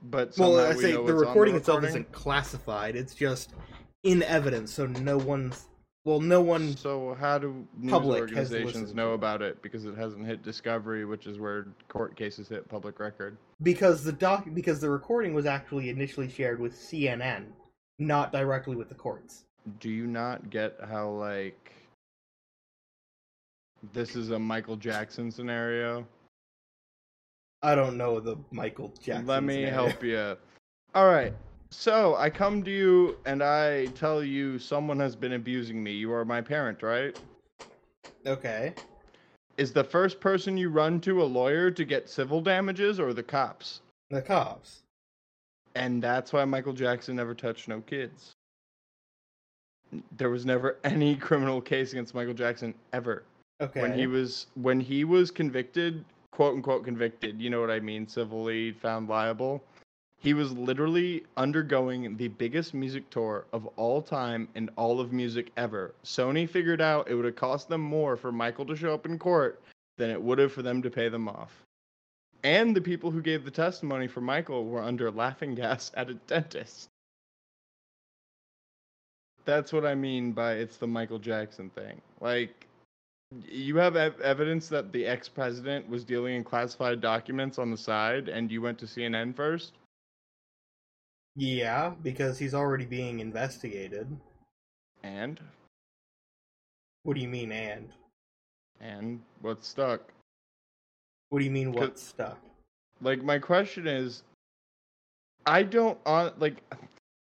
but 0.05 0.37
Well, 0.39 0.59
I 0.59 0.75
we 0.75 0.83
say 0.83 0.93
the 0.93 1.01
recording 1.15 1.55
itself 1.55 1.77
recording? 1.83 2.03
isn't 2.03 2.13
classified. 2.13 2.97
It's 2.97 3.15
just 3.15 3.55
in 4.03 4.23
evidence, 4.25 4.73
so 4.73 4.87
no 4.87 5.17
one's. 5.19 5.69
Well, 6.05 6.21
no 6.21 6.41
one. 6.41 6.77
So 6.77 7.15
how 7.15 7.39
do 7.39 7.67
news 7.77 7.91
public 7.93 8.21
organizations 8.23 8.95
know 8.95 9.13
about 9.13 9.43
it? 9.43 9.61
Because 9.63 9.85
it 9.85 9.97
hasn't 9.97 10.27
hit 10.27 10.43
discovery, 10.43 11.05
which 11.05 11.27
is 11.27 11.39
where 11.39 11.67
court 11.89 12.17
cases 12.17 12.49
hit 12.49 12.69
public 12.69 12.99
record. 12.99 13.37
because 13.63 14.03
the 14.03 14.13
doc 14.13 14.49
because 14.55 14.81
the 14.81 14.91
recording 14.91 15.35
was 15.35 15.45
actually 15.47 15.91
initially 15.91 16.29
shared 16.29 16.59
with 16.59 16.75
CNN, 16.75 17.45
not 17.99 18.33
directly 18.33 18.75
with 18.75 18.89
the 18.89 18.95
courts. 18.95 19.45
Do 19.81 19.91
you 19.91 20.07
not 20.07 20.49
get 20.51 20.77
how 20.89 21.11
like 21.11 21.73
this 23.93 24.17
is 24.17 24.31
a 24.31 24.39
Michael 24.39 24.77
Jackson 24.77 25.31
scenario? 25.31 26.07
I 27.63 27.75
don't 27.75 27.97
know 27.97 28.21
the 28.21 28.37
Michael 28.51 28.93
Jackson. 29.01 29.27
Let 29.27 29.43
me 29.43 29.65
scenario. 29.65 29.75
help 29.75 30.03
you. 30.03 30.37
All 30.95 31.07
right. 31.07 31.35
So 31.71 32.17
I 32.17 32.31
come 32.31 32.63
to 32.65 32.71
you 32.71 33.19
and 33.27 33.43
I 33.43 33.87
tell 33.87 34.23
you 34.23 34.59
someone 34.59 34.99
has 35.01 35.15
been 35.15 35.35
abusing 35.35 35.83
me. 35.83 35.93
You 35.93 36.13
are 36.13 36.25
my 36.25 36.41
parent, 36.41 36.83
right? 36.83 37.19
Okay. 38.27 38.75
Is 39.59 39.73
the 39.73 39.85
first 39.85 40.21
person 40.21 40.57
you 40.57 40.71
run 40.71 41.01
to 41.01 41.23
a 41.23 41.25
lawyer 41.25 41.71
to 41.71 41.85
get 41.85 42.09
civil 42.09 42.41
damages 42.41 42.99
or 43.01 43.13
the 43.13 43.23
cops? 43.23 43.81
The 44.09 44.23
cops. 44.23 44.83
And 45.75 46.03
that's 46.03 46.33
why 46.33 46.45
Michael 46.45 46.73
Jackson 46.73 47.17
never 47.17 47.35
touched 47.35 47.69
no 47.69 47.81
kids. 47.81 48.33
There 50.17 50.31
was 50.31 50.47
never 50.47 50.79
any 50.85 51.17
criminal 51.17 51.61
case 51.61 51.93
against 51.93 52.15
Michael 52.15 52.35
Jackson 52.35 52.73
ever. 52.93 53.25
Okay. 53.61 53.83
When 53.83 53.99
he 53.99 54.07
was 54.07 54.47
when 54.55 54.79
he 54.81 55.05
was 55.05 55.31
convicted, 55.31 56.05
quote 56.31 56.55
unquote 56.55 56.85
convicted, 56.85 57.41
you 57.41 57.51
know 57.51 57.61
what 57.61 57.71
I 57.71 57.81
mean, 57.81 58.07
civilly 58.07 58.73
found 58.73 59.09
liable. 59.09 59.63
He 60.21 60.35
was 60.35 60.53
literally 60.53 61.25
undergoing 61.37 62.17
the 62.17 62.29
biggest 62.29 62.75
music 62.75 63.09
tour 63.11 63.47
of 63.53 63.67
all 63.77 64.03
time 64.03 64.49
in 64.55 64.69
all 64.77 65.01
of 65.01 65.13
music 65.13 65.51
ever. 65.57 65.95
Sony 66.05 66.49
figured 66.49 66.81
out 66.81 67.09
it 67.09 67.15
would 67.15 67.25
have 67.25 67.37
cost 67.37 67.69
them 67.69 67.81
more 67.81 68.17
for 68.17 68.33
Michael 68.33 68.67
to 68.67 68.77
show 68.77 68.95
up 68.95 69.07
in 69.07 69.19
court 69.19 69.61
than 69.97 70.11
it 70.11 70.21
would 70.21 70.39
have 70.39 70.53
for 70.53 70.63
them 70.63 70.83
to 70.83 70.91
pay 70.91 71.09
them 71.09 71.29
off. 71.29 71.63
And 72.45 72.75
the 72.75 72.81
people 72.81 73.11
who 73.11 73.21
gave 73.21 73.45
the 73.45 73.51
testimony 73.51 74.07
for 74.07 74.21
Michael 74.21 74.65
were 74.65 74.83
under 74.83 75.11
laughing 75.11 75.55
gas 75.55 75.91
at 75.97 76.11
a 76.11 76.15
dentist. 76.15 76.89
That's 79.45 79.73
what 79.73 79.87
I 79.87 79.95
mean 79.95 80.33
by 80.33 80.55
it's 80.55 80.77
the 80.77 80.87
Michael 80.87 81.19
Jackson 81.19 81.71
thing. 81.71 82.01
Like, 82.21 82.68
you 83.47 83.77
have 83.77 83.97
ev- 83.97 84.21
evidence 84.21 84.69
that 84.69 84.93
the 84.93 85.07
ex 85.07 85.29
president 85.29 85.89
was 85.89 86.05
dealing 86.05 86.35
in 86.35 86.45
classified 86.45 87.01
documents 87.01 87.59
on 87.59 87.71
the 87.71 87.77
side, 87.77 88.29
and 88.29 88.51
you 88.51 88.63
went 88.63 88.79
to 88.79 88.87
CNN 88.87 89.35
first? 89.35 89.73
yeah, 91.37 91.93
because 92.03 92.37
he's 92.37 92.53
already 92.53 92.85
being 92.85 93.21
investigated. 93.21 94.09
And? 95.05 95.39
What 97.05 97.15
do 97.15 97.21
you 97.21 97.29
mean, 97.29 97.53
and? 97.53 97.89
And 98.81 99.21
what's 99.41 99.69
stuck? 99.69 100.03
What 101.29 101.39
do 101.39 101.45
you 101.45 101.53
mean, 101.53 101.71
what's 101.73 102.03
stuck? 102.03 102.41
Like, 103.01 103.23
my 103.23 103.39
question 103.39 103.87
is 103.87 104.25
I 105.47 105.63
don't, 105.63 105.97
on, 106.05 106.33
like, 106.39 106.57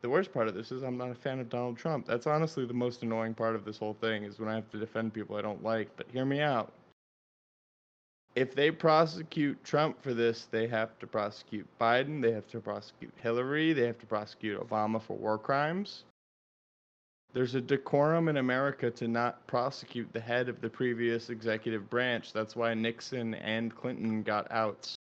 the 0.05 0.11
worst 0.11 0.35
part 0.35 0.49
of 0.49 0.55
this 0.55 0.71
is 0.71 0.83
I'm 0.83 0.99
not 0.99 1.11
a 1.11 1.15
fan 1.15 1.41
of 1.41 1.49
Donald 1.49 1.79
Trump. 1.79 2.05
That's 2.05 2.27
honestly 2.27 2.67
the 2.67 2.75
most 2.75 3.03
annoying 3.03 3.33
part 3.33 3.55
of 3.55 3.65
this 3.65 3.79
whole 3.79 3.97
thing 4.03 4.25
is 4.25 4.39
when 4.39 4.51
I 4.51 4.55
have 4.55 4.71
to 4.73 4.79
defend 4.79 5.15
people 5.15 5.35
I 5.35 5.41
don't 5.41 5.65
like. 5.65 5.89
But 5.97 6.09
hear 6.13 6.27
me 6.27 6.43
out. 6.43 6.75
If 8.35 8.55
they 8.55 8.71
prosecute 8.71 9.65
Trump 9.65 10.03
for 10.03 10.13
this, 10.13 10.47
they 10.51 10.67
have 10.67 10.99
to 10.99 11.07
prosecute 11.07 11.67
Biden, 11.81 12.21
they 12.21 12.33
have 12.33 12.47
to 12.49 12.61
prosecute 12.61 13.15
Hillary, 13.23 13.73
they 13.73 13.87
have 13.87 13.99
to 13.99 14.05
prosecute 14.05 14.61
Obama 14.61 15.01
for 15.01 15.17
war 15.17 15.39
crimes. 15.39 16.05
There's 17.33 17.55
a 17.55 17.61
decorum 17.63 18.29
in 18.29 18.37
America 18.37 18.91
to 18.91 19.09
not 19.09 19.47
prosecute 19.47 20.13
the 20.13 20.21
head 20.21 20.51
of 20.51 20.61
the 20.61 20.69
previous 20.69 21.31
executive 21.31 21.89
branch. 21.89 22.31
That's 22.31 22.55
why 22.55 22.75
Nixon 22.75 23.37
and 23.37 23.75
Clinton 23.75 24.23
got 24.23 24.53
outs. 24.53 24.99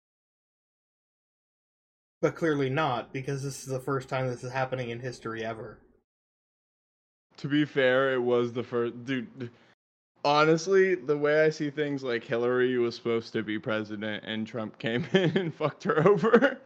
But 2.20 2.34
clearly 2.34 2.68
not, 2.68 3.12
because 3.12 3.42
this 3.42 3.60
is 3.60 3.66
the 3.66 3.78
first 3.78 4.08
time 4.08 4.26
this 4.26 4.42
is 4.42 4.52
happening 4.52 4.90
in 4.90 4.98
history 5.00 5.44
ever. 5.44 5.78
To 7.38 7.48
be 7.48 7.64
fair, 7.64 8.12
it 8.14 8.22
was 8.22 8.52
the 8.52 8.64
first 8.64 9.04
dude. 9.04 9.50
Honestly, 10.24 10.96
the 10.96 11.16
way 11.16 11.44
I 11.44 11.50
see 11.50 11.70
things, 11.70 12.02
like 12.02 12.24
Hillary 12.24 12.76
was 12.78 12.96
supposed 12.96 13.32
to 13.34 13.44
be 13.44 13.58
president, 13.60 14.24
and 14.26 14.46
Trump 14.46 14.78
came 14.78 15.06
in 15.12 15.36
and 15.36 15.54
fucked 15.54 15.84
her 15.84 16.06
over. 16.06 16.58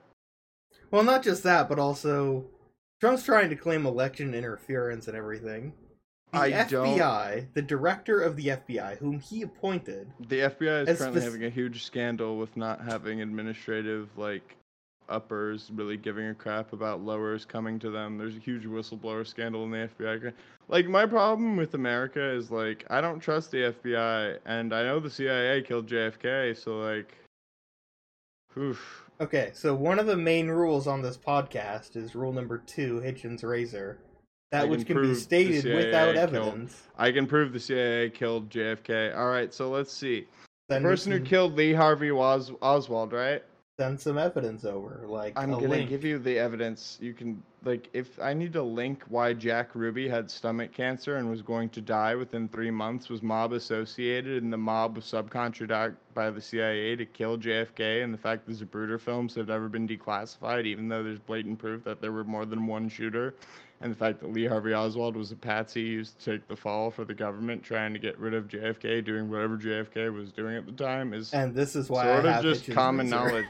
Well, 0.91 1.03
not 1.03 1.23
just 1.23 1.43
that, 1.43 1.69
but 1.69 1.79
also 1.79 2.47
Trump's 3.01 3.25
trying 3.25 3.51
to 3.51 3.57
claim 3.57 3.85
election 3.85 4.35
interference 4.35 5.09
and 5.09 5.17
everything. 5.17 5.75
The 6.33 6.39
I 6.39 6.51
FBI, 6.53 7.53
the 7.53 7.61
director 7.61 8.23
of 8.23 8.37
the 8.37 8.47
FBI, 8.47 8.97
whom 8.97 9.21
he 9.21 9.43
appointed, 9.43 10.11
The 10.19 10.41
FBI 10.41 10.89
is 10.89 10.99
currently 10.99 11.21
spec- 11.21 11.33
having 11.33 11.45
a 11.45 11.51
huge 11.51 11.85
scandal 11.85 12.39
with 12.39 12.57
not 12.57 12.81
having 12.81 13.21
administrative 13.21 14.09
like 14.17 14.57
uppers 15.09 15.71
really 15.75 15.97
giving 15.97 16.27
a 16.29 16.35
crap 16.35 16.73
about 16.73 17.01
lowers 17.01 17.45
coming 17.45 17.79
to 17.81 17.91
them. 17.91 18.19
There's 18.19 18.37
a 18.37 18.41
huge 18.41 18.65
whistleblower 18.65 19.27
scandal 19.27 19.65
in 19.65 19.71
the 19.71 19.89
FBI. 19.99 20.33
Like 20.69 20.87
my 20.87 21.07
problem 21.07 21.57
with 21.57 21.75
America 21.75 22.23
is 22.23 22.51
like 22.51 22.85
I 22.91 23.01
don't 23.01 23.21
trust 23.21 23.51
the 23.51 23.73
FBI, 23.83 24.39
and 24.47 24.73
I 24.73 24.83
know 24.85 25.01
the 25.01 25.11
CIA 25.11 25.63
killed 25.63 25.87
JFK, 25.87 26.57
so 26.57 26.79
like, 26.79 27.17
oof. 28.57 29.05
Okay, 29.21 29.51
so 29.55 29.75
one 29.75 29.99
of 29.99 30.07
the 30.07 30.17
main 30.17 30.49
rules 30.49 30.87
on 30.87 31.03
this 31.03 31.17
podcast 31.17 31.97
is 31.97 32.15
rule 32.15 32.33
number 32.33 32.59
two, 32.59 33.01
Hitchens 33.05 33.45
razor. 33.45 33.99
That 34.51 34.63
I 34.63 34.65
which 34.67 34.85
can 34.87 34.97
can 34.97 35.09
be 35.09 35.15
stated 35.15 35.65
without 35.65 36.15
killed- 36.15 36.17
evidence. 36.17 36.89
I 36.99 37.11
can 37.13 37.27
prove 37.27 37.53
the 37.53 37.61
CIA 37.61 38.11
killed 38.11 38.51
JFK. 38.51 39.17
All 39.17 39.29
right, 39.29 39.53
so 39.53 39.71
let's 39.71 39.93
see. 39.93 40.27
The 40.69 40.81
person 40.81 41.13
who 41.13 41.21
killed 41.21 41.55
Lee 41.55 41.73
Harvey 41.73 42.13
was 42.13 42.51
Oswald, 42.63 43.13
right? 43.13 43.43
Send 43.79 44.01
some 44.01 44.19
evidence 44.19 44.65
over, 44.65 45.05
like 45.07 45.33
I'm 45.37 45.51
gonna 45.51 45.69
link. 45.69 45.89
give 45.89 46.05
you 46.05 46.19
the 46.19 46.39
evidence. 46.39 46.99
You 47.01 47.15
can 47.15 47.43
like 47.65 47.89
if 47.93 48.19
I 48.21 48.35
need 48.35 48.53
to 48.53 48.63
link 48.63 49.05
why 49.09 49.33
Jack 49.33 49.75
Ruby 49.75 50.09
had 50.09 50.31
stomach 50.31 50.73
cancer 50.73 51.17
and 51.17 51.31
was 51.31 51.43
going 51.43 51.69
to 51.71 51.81
die 51.81 52.15
within 52.15 52.49
three 52.49 52.71
months 52.71 53.09
was 53.09 53.23
mob 53.23 53.53
associated 53.53 54.43
and 54.43 54.53
the 54.53 54.59
mob 54.59 54.97
was 54.97 55.05
subcontracted 55.07 55.97
by 56.13 56.31
the 56.31 56.41
CIA 56.41 56.97
to 56.97 57.07
kill 57.07 57.39
JFK 57.39 58.05
and 58.05 58.13
the 58.13 58.19
fact 58.19 58.47
the 58.47 58.53
Zapruder 58.53 59.01
films 59.01 59.35
have 59.37 59.49
never 59.49 59.69
been 59.69 59.89
declassified 59.89 60.67
even 60.67 60.89
though 60.89 61.03
there's 61.03 61.19
blatant 61.19 61.59
proof 61.59 61.85
that 61.85 62.01
there 62.01 62.13
were 62.13 62.25
more 62.25 62.45
than 62.45 62.67
one 62.67 62.89
shooter 62.89 63.35
and 63.83 63.91
the 63.93 63.97
fact 63.97 64.21
that 64.21 64.33
Lee 64.33 64.47
Harvey 64.47 64.73
Oswald 64.75 65.17
was 65.17 65.33
a 65.33 65.37
patsy 65.37 65.83
used 65.83 66.19
to 66.21 66.33
take 66.33 66.49
the 66.49 66.57
fall 66.57 66.91
for 66.91 67.05
the 67.05 67.15
government 67.15 67.63
trying 67.63 67.93
to 67.93 67.99
get 67.99 68.19
rid 68.19 68.33
of 68.35 68.49
JFK 68.49 69.05
doing 69.05 69.29
whatever 69.29 69.57
JFK 69.59 70.13
was 70.15 70.31
doing 70.33 70.57
at 70.57 70.67
the 70.67 70.73
time 70.73 71.13
is 71.13 71.33
and 71.35 71.55
this 71.55 71.75
is 71.77 71.91
why 71.91 72.05
sort 72.05 72.25
I 72.25 72.29
of 72.29 72.35
have 72.35 72.43
just 72.43 72.65
Hitchens 72.67 72.75
common 72.75 73.07
razor. 73.07 73.17
knowledge. 73.17 73.47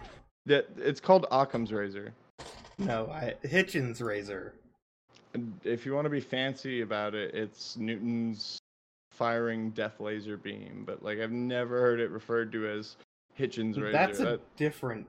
That 0.46 0.68
it's 0.78 1.00
called 1.00 1.26
Occam's 1.30 1.72
razor. 1.72 2.12
no, 2.78 3.06
I, 3.12 3.34
Hitchens 3.44 4.02
razor. 4.02 4.54
If 5.64 5.86
you 5.86 5.94
want 5.94 6.04
to 6.06 6.10
be 6.10 6.20
fancy 6.20 6.80
about 6.82 7.14
it, 7.14 7.34
it's 7.34 7.76
Newton's 7.76 8.58
firing 9.10 9.70
death 9.70 10.00
laser 10.00 10.36
beam. 10.36 10.82
But 10.86 11.02
like 11.02 11.20
I've 11.20 11.30
never 11.30 11.80
heard 11.80 12.00
it 12.00 12.10
referred 12.10 12.50
to 12.52 12.66
as 12.68 12.96
Hitchens 13.38 13.76
razor. 13.76 13.92
That's 13.92 14.20
a 14.20 14.24
That- 14.24 14.56
different. 14.56 15.06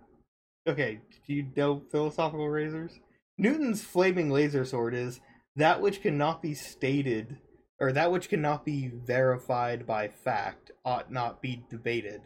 Okay, 0.68 1.00
do 1.28 1.34
you 1.34 1.46
know 1.58 1.82
philosophical 1.92 2.48
razors? 2.48 3.00
Newton's 3.38 3.84
flaming 3.84 4.30
laser 4.30 4.66
sword 4.66 4.94
is 4.94 5.20
that 5.56 5.82
which 5.82 6.02
cannot 6.02 6.42
be 6.42 6.54
stated, 6.54 7.38
or 7.80 7.92
that 7.92 8.12
which 8.12 8.30
cannot 8.30 8.66
be 8.66 8.88
verified 9.06 9.86
by 9.86 10.08
fact, 10.08 10.72
ought 10.86 11.12
not 11.12 11.42
be 11.42 11.64
debated. 11.70 12.22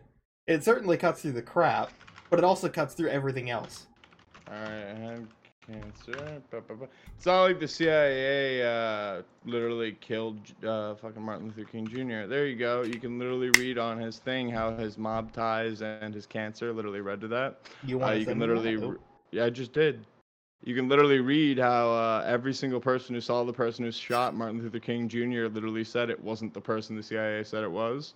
It 0.47 0.63
certainly 0.63 0.97
cuts 0.97 1.21
through 1.21 1.33
the 1.33 1.41
crap, 1.41 1.91
but 2.29 2.39
it 2.39 2.45
also 2.45 2.69
cuts 2.69 2.93
through 2.93 3.09
everything 3.09 3.49
else. 3.49 3.87
All 4.49 4.53
right, 4.55 5.19
cancer. 5.65 6.41
Ba, 6.49 6.61
ba, 6.61 6.75
ba. 6.75 6.87
It's 7.17 7.25
not 7.25 7.43
like 7.43 7.59
the 7.59 7.67
CIA 7.67 8.63
uh, 8.63 9.21
literally 9.45 9.97
killed 9.99 10.39
uh, 10.65 10.95
fucking 10.95 11.21
Martin 11.21 11.47
Luther 11.47 11.69
King 11.69 11.85
Jr. 11.87 12.27
There 12.27 12.47
you 12.47 12.55
go. 12.55 12.83
You 12.83 12.99
can 12.99 13.19
literally 13.19 13.49
read 13.57 13.77
on 13.77 13.99
his 13.99 14.19
thing 14.19 14.49
how 14.49 14.75
his 14.77 14.97
mob 14.97 15.33
ties 15.33 15.81
and 15.81 16.13
his 16.13 16.25
cancer 16.25 16.71
literally 16.71 17.01
read 17.01 17.19
to 17.21 17.27
that. 17.29 17.59
You 17.83 17.97
Uh, 17.97 18.07
want 18.07 18.19
you 18.19 18.25
can 18.25 18.39
literally, 18.39 18.77
re- 18.77 18.97
yeah, 19.31 19.45
I 19.45 19.49
just 19.49 19.73
did. 19.73 20.05
You 20.63 20.75
can 20.75 20.89
literally 20.89 21.19
read 21.19 21.59
how 21.59 21.89
uh, 21.91 22.23
every 22.25 22.53
single 22.53 22.79
person 22.79 23.15
who 23.15 23.21
saw 23.21 23.43
the 23.43 23.53
person 23.53 23.85
who 23.85 23.91
shot 23.91 24.35
Martin 24.35 24.61
Luther 24.61 24.79
King 24.79 25.07
Jr. 25.07 25.45
literally 25.47 25.83
said 25.83 26.09
it 26.09 26.21
wasn't 26.21 26.53
the 26.53 26.61
person 26.61 26.95
the 26.95 27.03
CIA 27.03 27.43
said 27.43 27.63
it 27.63 27.71
was. 27.71 28.15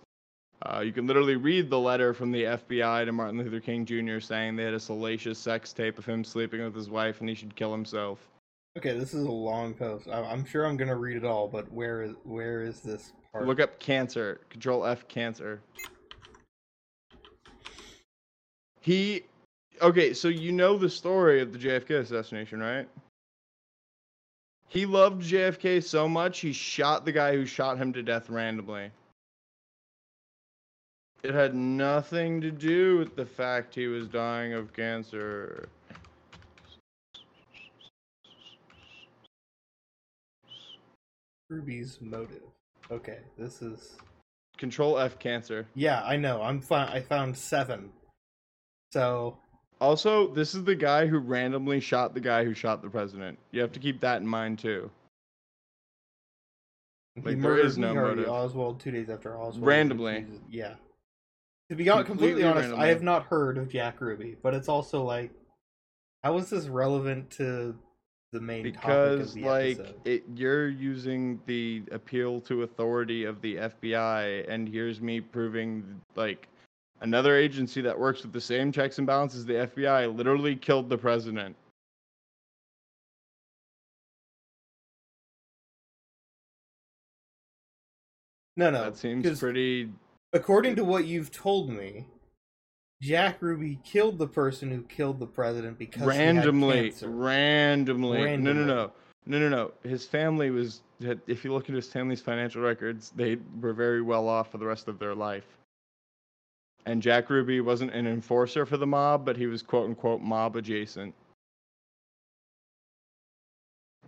Uh, 0.64 0.80
you 0.80 0.92
can 0.92 1.06
literally 1.06 1.36
read 1.36 1.70
the 1.70 1.78
letter 1.78 2.14
from 2.14 2.30
the 2.30 2.44
FBI 2.44 3.04
to 3.04 3.12
Martin 3.12 3.38
Luther 3.38 3.60
King 3.60 3.84
Jr. 3.84 4.20
saying 4.20 4.54
they 4.56 4.64
had 4.64 4.74
a 4.74 4.80
salacious 4.80 5.38
sex 5.38 5.72
tape 5.72 5.98
of 5.98 6.04
him 6.04 6.22
sleeping 6.22 6.62
with 6.62 6.74
his 6.74 6.88
wife 6.90 7.20
and 7.20 7.28
he 7.28 7.34
should 7.34 7.54
kill 7.56 7.72
himself. 7.72 8.18
Okay, 8.78 8.96
this 8.98 9.12
is 9.12 9.24
a 9.24 9.30
long 9.30 9.74
post. 9.74 10.08
I- 10.08 10.22
I'm 10.24 10.44
sure 10.44 10.64
I'm 10.64 10.76
gonna 10.76 10.96
read 10.96 11.16
it 11.16 11.24
all, 11.24 11.48
but 11.48 11.70
where 11.72 12.02
is 12.02 12.12
where 12.24 12.62
is 12.62 12.80
this 12.80 13.12
part? 13.32 13.46
Look 13.46 13.60
up 13.60 13.78
cancer. 13.78 14.40
Control 14.50 14.86
F 14.86 15.06
cancer. 15.08 15.60
He 18.80 19.24
okay, 19.82 20.14
so 20.14 20.28
you 20.28 20.52
know 20.52 20.78
the 20.78 20.88
story 20.88 21.40
of 21.40 21.52
the 21.52 21.58
JFK 21.58 22.00
assassination, 22.00 22.60
right? 22.60 22.88
He 24.68 24.86
loved 24.86 25.22
JFK 25.22 25.84
so 25.84 26.08
much 26.08 26.40
he 26.40 26.52
shot 26.52 27.04
the 27.04 27.12
guy 27.12 27.32
who 27.34 27.44
shot 27.44 27.76
him 27.76 27.92
to 27.92 28.02
death 28.02 28.30
randomly. 28.30 28.90
It 31.22 31.34
had 31.34 31.54
nothing 31.54 32.40
to 32.40 32.50
do 32.50 32.98
with 32.98 33.14
the 33.14 33.26
fact 33.26 33.74
he 33.74 33.86
was 33.86 34.08
dying 34.08 34.54
of 34.54 34.72
cancer. 34.72 35.68
Ruby's 41.50 41.98
motive. 42.00 42.42
Okay, 42.90 43.18
this 43.38 43.62
is 43.62 43.98
Control 44.56 44.98
F 44.98 45.18
cancer. 45.18 45.66
yeah. 45.74 46.02
I 46.02 46.16
know. 46.16 46.40
I'm 46.40 46.60
fine. 46.60 46.88
I 46.88 47.00
found 47.00 47.36
seven. 47.36 47.90
So 48.92 49.36
Also, 49.82 50.28
this 50.28 50.54
is 50.54 50.62
the 50.62 50.76
guy 50.76 51.06
who 51.06 51.18
randomly 51.18 51.80
shot 51.80 52.14
the 52.14 52.20
guy 52.20 52.44
who 52.44 52.54
shot 52.54 52.82
the 52.82 52.88
president. 52.88 53.36
You 53.50 53.60
have 53.62 53.72
to 53.72 53.80
keep 53.80 54.00
that 54.00 54.20
in 54.20 54.26
mind 54.28 54.60
too. 54.60 54.88
Like, 57.16 57.24
there 57.24 57.36
murdered 57.36 57.78
no 57.78 57.92
Harvey 57.92 58.14
motive. 58.14 58.28
Oswald 58.28 58.78
two 58.78 58.92
days 58.92 59.10
after 59.10 59.36
Oswald. 59.36 59.66
Randomly. 59.66 60.24
Yeah. 60.48 60.74
To 61.68 61.74
be 61.74 61.84
completely 61.84 62.04
Completely 62.04 62.44
honest, 62.44 62.74
I 62.74 62.86
have 62.86 63.02
not 63.02 63.24
heard 63.24 63.58
of 63.58 63.68
Jack 63.68 64.00
Ruby, 64.00 64.36
but 64.40 64.54
it's 64.54 64.68
also 64.68 65.02
like, 65.02 65.32
how 66.22 66.36
is 66.38 66.48
this 66.48 66.68
relevant 66.68 67.30
to 67.32 67.74
the 68.30 68.40
main 68.40 68.72
topic 68.72 68.80
because 68.82 69.28
of 69.30 69.34
the 69.34 69.42
like 69.42 69.96
it 70.04 70.22
you're 70.34 70.68
using 70.68 71.40
the 71.46 71.82
appeal 71.90 72.40
to 72.40 72.62
authority 72.62 73.24
of 73.24 73.42
the 73.42 73.56
FBI 73.56 74.48
and 74.48 74.66
here's 74.66 75.02
me 75.02 75.20
proving 75.20 76.00
like 76.14 76.48
another 77.02 77.36
agency 77.36 77.80
that 77.82 77.98
works 77.98 78.22
with 78.22 78.32
the 78.32 78.40
same 78.40 78.72
checks 78.72 78.98
and 78.98 79.06
balances 79.06 79.40
as 79.40 79.46
the 79.46 79.54
FBI 79.54 80.16
literally 80.16 80.56
killed 80.56 80.88
the 80.88 80.98
president. 80.98 81.54
No, 88.56 88.70
no. 88.70 88.84
that 88.84 88.96
seems 88.96 89.40
pretty 89.40 89.90
According 90.34 90.76
to 90.76 90.84
what 90.84 91.06
you've 91.06 91.30
told 91.30 91.70
me, 91.70 92.06
Jack 93.02 93.42
Ruby 93.42 93.78
killed 93.84 94.18
the 94.18 94.26
person 94.26 94.70
who 94.70 94.82
killed 94.82 95.18
the 95.18 95.26
president 95.26 95.78
because 95.78 96.02
randomly 96.02 96.90
cancer. 96.90 97.08
randomly. 97.08 98.36
No, 98.36 98.52
no, 98.52 98.64
no. 98.64 98.92
No, 99.26 99.38
no, 99.38 99.48
no. 99.48 99.72
His 99.88 100.06
family 100.06 100.50
was. 100.50 100.82
If 101.00 101.44
you 101.44 101.52
look 101.52 101.68
at 101.68 101.74
his 101.74 101.88
family's 101.88 102.20
financial 102.20 102.62
records, 102.62 103.12
they 103.14 103.38
were 103.60 103.72
very 103.72 104.02
well 104.02 104.28
off 104.28 104.52
for 104.52 104.58
the 104.58 104.66
rest 104.66 104.88
of 104.88 104.98
their 104.98 105.14
life. 105.14 105.46
And 106.86 107.00
Jack 107.00 107.30
Ruby 107.30 107.60
wasn't 107.60 107.92
an 107.92 108.06
enforcer 108.06 108.66
for 108.66 108.76
the 108.76 108.86
mob, 108.86 109.24
but 109.24 109.36
he 109.36 109.46
was 109.46 109.62
quote 109.62 109.88
unquote 109.88 110.20
mob 110.20 110.56
adjacent. 110.56 111.14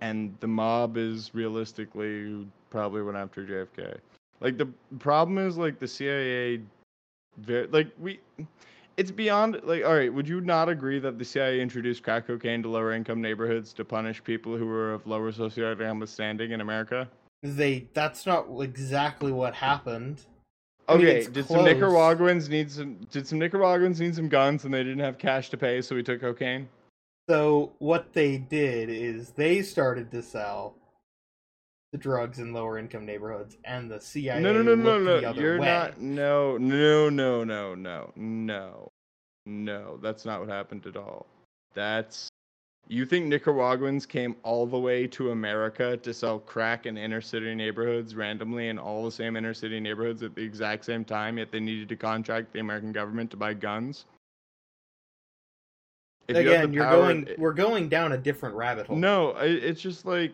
And 0.00 0.36
the 0.40 0.48
mob 0.48 0.96
is 0.96 1.34
realistically 1.34 2.46
probably 2.70 3.02
went 3.02 3.16
after 3.16 3.44
JFK. 3.44 3.98
Like 4.40 4.58
the 4.58 4.66
problem 4.98 5.38
is 5.38 5.56
like 5.56 5.78
the 5.78 5.88
CIA 5.88 6.60
like 7.46 7.88
we 7.98 8.20
it's 8.96 9.10
beyond 9.10 9.60
like 9.64 9.84
all 9.84 9.94
right 9.94 10.12
would 10.12 10.28
you 10.28 10.40
not 10.40 10.68
agree 10.68 10.98
that 10.98 11.18
the 11.18 11.24
cia 11.24 11.60
introduced 11.60 12.02
crack 12.02 12.26
cocaine 12.26 12.62
to 12.62 12.68
lower 12.68 12.92
income 12.92 13.20
neighborhoods 13.20 13.72
to 13.72 13.84
punish 13.84 14.22
people 14.22 14.56
who 14.56 14.66
were 14.66 14.92
of 14.92 15.04
lower 15.06 15.32
socioeconomic 15.32 16.08
standing 16.08 16.52
in 16.52 16.60
america 16.60 17.08
They 17.42 17.88
that's 17.92 18.24
not 18.24 18.46
exactly 18.60 19.30
what 19.30 19.54
happened. 19.54 20.24
I 20.88 20.96
mean, 20.96 21.06
okay 21.06 21.18
it's 21.18 21.28
did 21.28 21.46
some 21.46 21.64
nicaraguans 21.64 22.48
need 22.48 22.70
some 22.70 22.96
did 23.10 23.26
some 23.26 23.38
nicaraguans 23.38 24.00
need 24.00 24.14
some 24.14 24.28
guns 24.28 24.64
and 24.64 24.74
they 24.74 24.82
didn't 24.84 25.00
have 25.00 25.18
cash 25.18 25.50
to 25.50 25.56
pay 25.56 25.80
so 25.80 25.94
we 25.94 26.02
took 26.02 26.20
cocaine? 26.20 26.68
So 27.28 27.72
what 27.78 28.12
they 28.12 28.36
did 28.36 28.90
is 28.90 29.30
they 29.30 29.62
started 29.62 30.10
to 30.10 30.22
sell 30.22 30.74
the 31.92 31.98
drugs 31.98 32.38
in 32.38 32.52
lower 32.52 32.76
income 32.76 33.06
neighborhoods, 33.06 33.56
and 33.64 33.90
the 33.90 34.00
CIA 34.00 34.40
no 34.40 34.52
no 34.52 34.62
no 34.62 34.74
no 34.74 34.98
looked 34.98 35.04
no 35.04 35.20
the 35.20 35.26
other 35.28 35.40
you're 35.40 35.60
way. 35.60 35.66
not 35.66 36.00
no 36.00 36.58
no 36.58 37.08
no 37.08 37.44
no 37.44 37.74
no 37.74 38.12
no 38.16 38.90
no 39.46 39.98
that's 40.02 40.24
not 40.24 40.40
what 40.40 40.48
happened 40.48 40.86
at 40.86 40.96
all. 40.96 41.26
That's 41.74 42.28
you 42.88 43.06
think 43.06 43.26
nicaraguans 43.26 44.04
came 44.06 44.36
all 44.42 44.66
the 44.66 44.78
way 44.78 45.06
to 45.06 45.30
america 45.30 45.96
to 45.96 46.12
sell 46.12 46.38
crack 46.38 46.86
in 46.86 46.96
inner 46.98 47.20
city 47.20 47.54
neighborhoods 47.54 48.14
randomly 48.14 48.68
in 48.68 48.78
all 48.78 49.04
the 49.04 49.10
same 49.10 49.36
inner 49.36 49.54
city 49.54 49.80
neighborhoods 49.80 50.22
at 50.22 50.34
the 50.34 50.42
exact 50.42 50.84
same 50.84 51.04
time 51.04 51.38
yet 51.38 51.50
they 51.50 51.60
needed 51.60 51.88
to 51.88 51.96
contract 51.96 52.52
the 52.52 52.60
american 52.60 52.92
government 52.92 53.30
to 53.30 53.36
buy 53.36 53.54
guns 53.54 54.04
If 56.28 56.36
you 56.36 56.42
Again, 56.42 56.72
you're 56.72 56.84
power- 56.84 56.96
going. 57.02 57.28
We're 57.38 57.52
going 57.52 57.88
down 57.88 58.12
a 58.12 58.18
different 58.18 58.54
rabbit 58.54 58.86
hole. 58.86 58.96
no, 58.96 59.32
I, 59.32 59.44
it's 59.44 59.80
just 59.82 60.06
like 60.06 60.32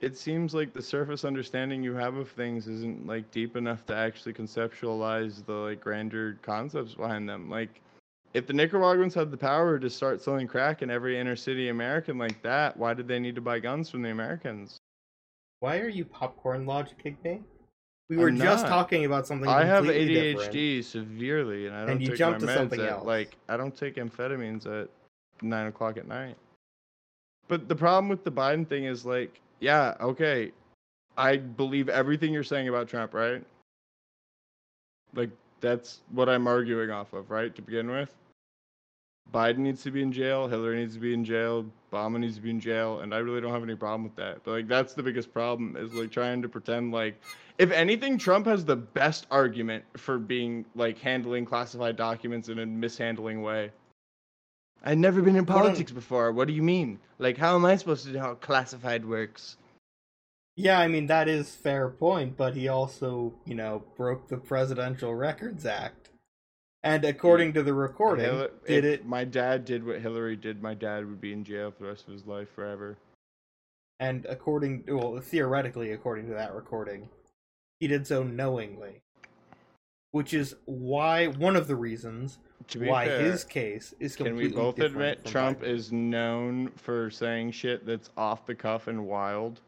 it 0.00 0.16
seems 0.16 0.54
like 0.54 0.72
the 0.72 0.82
surface 0.82 1.24
understanding 1.24 1.82
you 1.82 1.94
have 1.94 2.16
of 2.16 2.30
things 2.30 2.68
isn't 2.68 3.06
like 3.06 3.30
deep 3.30 3.56
enough 3.56 3.84
to 3.86 3.94
actually 3.96 4.32
conceptualize 4.34 5.44
the 5.44 5.52
like 5.52 5.80
grander 5.80 6.38
concepts 6.42 6.94
behind 6.94 7.28
them. 7.28 7.50
Like 7.50 7.80
if 8.36 8.46
the 8.46 8.52
Nicaraguans 8.52 9.14
had 9.14 9.30
the 9.30 9.36
power 9.36 9.78
to 9.78 9.88
start 9.88 10.20
selling 10.20 10.46
crack 10.46 10.82
in 10.82 10.90
every 10.90 11.18
inner 11.18 11.36
city 11.36 11.70
American 11.70 12.18
like 12.18 12.42
that, 12.42 12.76
why 12.76 12.92
did 12.92 13.08
they 13.08 13.18
need 13.18 13.34
to 13.34 13.40
buy 13.40 13.58
guns 13.58 13.88
from 13.88 14.02
the 14.02 14.10
Americans? 14.10 14.76
Why 15.60 15.78
are 15.78 15.88
you 15.88 16.04
popcorn 16.04 16.66
logicking 16.66 17.16
me? 17.24 17.40
We 18.10 18.18
were 18.18 18.28
I'm 18.28 18.36
just 18.36 18.64
not. 18.64 18.68
talking 18.68 19.06
about 19.06 19.26
something. 19.26 19.48
I 19.48 19.64
have 19.64 19.84
ADHD 19.84 20.52
different. 20.52 20.84
severely, 20.84 21.66
and 21.66 21.74
I 21.74 21.80
don't 21.80 21.92
And 21.92 22.02
you 22.02 22.08
take 22.08 22.18
jumped 22.18 22.42
my 22.42 22.48
to 22.48 22.52
meds 22.52 22.56
something 22.56 22.80
at, 22.80 22.90
else. 22.90 23.06
like 23.06 23.36
I 23.48 23.56
don't 23.56 23.74
take 23.74 23.96
amphetamines 23.96 24.66
at 24.66 24.90
nine 25.40 25.68
o'clock 25.68 25.96
at 25.96 26.06
night. 26.06 26.36
But 27.48 27.68
the 27.68 27.74
problem 27.74 28.10
with 28.10 28.22
the 28.22 28.30
Biden 28.30 28.68
thing 28.68 28.84
is 28.84 29.06
like, 29.06 29.40
yeah, 29.60 29.94
okay, 29.98 30.52
I 31.16 31.38
believe 31.38 31.88
everything 31.88 32.34
you're 32.34 32.44
saying 32.44 32.68
about 32.68 32.86
Trump, 32.86 33.14
right? 33.14 33.42
Like 35.14 35.30
that's 35.62 36.02
what 36.10 36.28
I'm 36.28 36.46
arguing 36.46 36.90
off 36.90 37.14
of, 37.14 37.30
right? 37.30 37.54
To 37.56 37.62
begin 37.62 37.90
with, 37.90 38.14
Biden 39.32 39.58
needs 39.58 39.82
to 39.82 39.90
be 39.90 40.02
in 40.02 40.12
jail, 40.12 40.48
Hillary 40.48 40.78
needs 40.78 40.94
to 40.94 41.00
be 41.00 41.12
in 41.12 41.24
jail, 41.24 41.66
Obama 41.92 42.18
needs 42.18 42.36
to 42.36 42.40
be 42.40 42.50
in 42.50 42.60
jail, 42.60 43.00
and 43.00 43.14
I 43.14 43.18
really 43.18 43.40
don't 43.40 43.52
have 43.52 43.62
any 43.62 43.74
problem 43.74 44.04
with 44.04 44.16
that. 44.16 44.44
But 44.44 44.50
like 44.52 44.68
that's 44.68 44.94
the 44.94 45.02
biggest 45.02 45.32
problem 45.32 45.76
is 45.76 45.92
like 45.94 46.10
trying 46.10 46.42
to 46.42 46.48
pretend 46.48 46.92
like 46.92 47.20
if 47.58 47.70
anything, 47.70 48.18
Trump 48.18 48.46
has 48.46 48.64
the 48.64 48.76
best 48.76 49.26
argument 49.30 49.84
for 49.96 50.18
being 50.18 50.64
like 50.74 50.98
handling 50.98 51.44
classified 51.44 51.96
documents 51.96 52.48
in 52.48 52.58
a 52.58 52.66
mishandling 52.66 53.42
way. 53.42 53.70
I've 54.84 54.98
never 54.98 55.22
been 55.22 55.36
in 55.36 55.46
politics 55.46 55.90
before. 55.90 56.32
What 56.32 56.48
do 56.48 56.54
you 56.54 56.62
mean? 56.62 56.98
Like, 57.18 57.38
how 57.38 57.56
am 57.56 57.64
I 57.64 57.76
supposed 57.76 58.04
to 58.06 58.12
know 58.12 58.20
how 58.20 58.34
classified 58.34 59.04
works? 59.04 59.56
Yeah, 60.54 60.78
I 60.78 60.88
mean 60.88 61.06
that 61.06 61.28
is 61.28 61.54
fair 61.54 61.88
point, 61.88 62.36
but 62.36 62.54
he 62.54 62.68
also, 62.68 63.34
you 63.44 63.54
know, 63.54 63.82
broke 63.96 64.28
the 64.28 64.36
Presidential 64.36 65.14
Records 65.14 65.66
Act. 65.66 66.05
And 66.82 67.04
according 67.04 67.52
to 67.54 67.62
the 67.62 67.74
recording, 67.74 68.26
Hil- 68.26 68.48
did 68.66 68.84
it 68.84 69.06
My 69.06 69.24
dad 69.24 69.64
did 69.64 69.84
what 69.84 70.00
Hillary 70.00 70.36
did. 70.36 70.62
My 70.62 70.74
dad 70.74 71.06
would 71.06 71.20
be 71.20 71.32
in 71.32 71.42
jail 71.44 71.70
for 71.70 71.84
the 71.84 71.88
rest 71.88 72.06
of 72.06 72.12
his 72.12 72.26
life 72.26 72.48
forever. 72.54 72.96
and 73.98 74.26
according 74.26 74.84
well, 74.88 75.18
theoretically 75.20 75.92
according 75.92 76.26
to 76.28 76.34
that 76.34 76.54
recording, 76.54 77.08
he 77.80 77.88
did 77.88 78.06
so 78.06 78.22
knowingly. 78.22 79.00
Which 80.12 80.32
is 80.32 80.54
why 80.64 81.26
one 81.26 81.56
of 81.56 81.66
the 81.66 81.76
reasons 81.76 82.38
why 82.74 83.06
fair, 83.06 83.20
his 83.20 83.44
case 83.44 83.94
is 84.00 84.16
can 84.16 84.34
we 84.34 84.48
both 84.48 84.78
admit 84.78 85.24
Trump 85.24 85.62
is 85.62 85.92
known 85.92 86.70
for 86.76 87.10
saying 87.10 87.50
shit 87.50 87.84
that's 87.84 88.10
off 88.16 88.46
the 88.46 88.54
cuff 88.54 88.86
and 88.86 89.06
wild? 89.06 89.60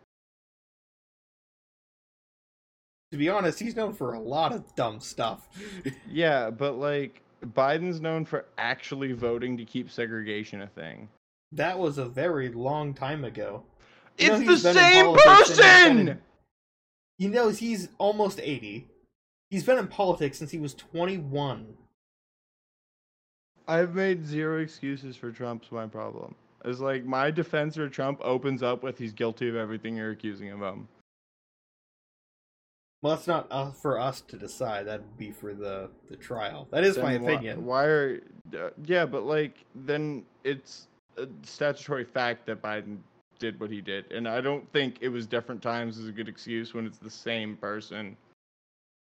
To 3.13 3.19
be 3.19 3.29
honest, 3.29 3.59
he's 3.59 3.75
known 3.75 3.95
for 3.95 4.15
a 4.15 4.21
lot 4.21 4.53
of 4.53 4.75
dumb 4.75 5.01
stuff. 5.01 5.49
Yeah, 6.11 6.51
but 6.51 6.79
like 6.79 7.23
Biden's 7.45 8.01
known 8.01 8.25
for 8.25 8.47
actually 8.57 9.13
voting 9.13 9.57
to 9.59 9.65
keep 9.65 9.91
segregation 9.91 10.63
a 10.63 10.67
thing. 10.67 11.09
That 11.53 11.79
was 11.79 11.99
a 11.99 12.05
very 12.05 12.51
long 12.51 12.95
time 12.95 13.25
ago. 13.25 13.63
You 14.19 14.29
know 14.29 14.35
It's 14.35 14.49
he's 14.49 14.63
the 14.63 14.75
same 14.75 15.05
politics 15.17 15.49
he's 15.49 15.59
been 15.59 15.97
person. 16.07 16.21
You 17.19 17.29
know 17.29 17.49
he's 17.51 17.89
almost 17.99 18.41
eighty. 18.43 18.89
He's 19.51 19.65
been 19.65 19.79
in 19.79 19.89
politics 19.89 20.39
since 20.39 20.51
he 20.51 20.59
was 20.59 20.75
twenty-one. 20.75 21.75
I've 23.67 23.95
made 23.95 24.27
zero 24.27 24.61
excuses 24.61 25.17
for 25.17 25.31
Trump's 25.31 25.71
my 25.71 25.87
problem. 25.87 26.35
It's 26.65 26.81
like 26.81 27.05
my 27.05 27.31
defense 27.31 27.77
for 27.77 27.89
Trump 27.89 28.19
opens 28.23 28.63
up 28.63 28.83
with 28.83 28.99
he's 28.99 29.13
guilty 29.13 29.49
of 29.49 29.57
everything 29.57 29.97
you're 29.97 30.11
accusing 30.11 30.49
him 30.49 30.63
of. 30.63 30.79
Well, 33.03 33.15
that's 33.15 33.29
not 33.29 33.47
uh, 33.51 33.71
for 33.71 34.01
us 34.01 34.23
to 34.23 34.37
decide. 34.37 34.87
That'd 34.87 35.17
be 35.17 35.31
for 35.31 35.55
the 35.55 35.91
the 36.09 36.17
trial. 36.17 36.67
That 36.73 36.85
is 36.85 36.99
my 36.99 37.13
Then 37.13 37.23
why- 37.23 37.33
opinion. 37.33 37.65
Why, 37.65 37.85
are 37.85 38.21
uh, 38.59 38.71
yeah, 38.85 39.07
but 39.07 39.23
like 39.25 39.65
then 39.75 40.25
it's 40.45 40.89
a 41.17 41.29
statutory 41.43 42.05
fact 42.05 42.47
that 42.47 42.61
Biden 42.61 42.99
did 43.39 43.61
what 43.61 43.71
he 43.71 43.81
did, 43.81 44.11
and 44.11 44.29
I 44.29 44.41
don't 44.41 44.71
think 44.73 44.97
it 45.01 45.09
was 45.11 45.27
different 45.27 45.63
times 45.63 45.97
is 45.99 46.09
a 46.09 46.13
good 46.13 46.29
excuse 46.29 46.75
when 46.75 46.87
it's 46.87 46.99
the 46.99 47.11
same 47.11 47.57
person. 47.57 48.17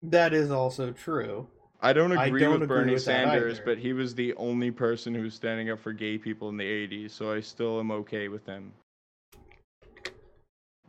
That 0.04 0.34
is 0.34 0.52
also 0.52 0.92
true. 0.92 1.48
I 1.82 1.94
don't 1.94 2.12
I 2.18 2.26
agree 2.26 2.42
don't 2.42 2.54
with 2.54 2.64
agree 2.64 2.78
Bernie 2.80 2.94
with 2.94 3.04
Sanders, 3.04 3.62
but 3.64 3.78
he 3.78 3.94
was 3.94 4.14
the 4.16 4.34
only 4.34 4.72
person 4.72 5.14
who 5.16 5.22
was 5.22 5.34
standing 5.36 5.70
up 5.70 5.80
for 5.80 5.94
gay 5.94 6.18
people 6.18 6.50
in 6.50 6.58
the 6.58 6.64
80s, 6.66 7.12
so 7.12 7.32
I 7.32 7.40
still 7.40 7.80
am 7.80 7.92
okay 7.92 8.28
with 8.28 8.46
him. 8.46 8.74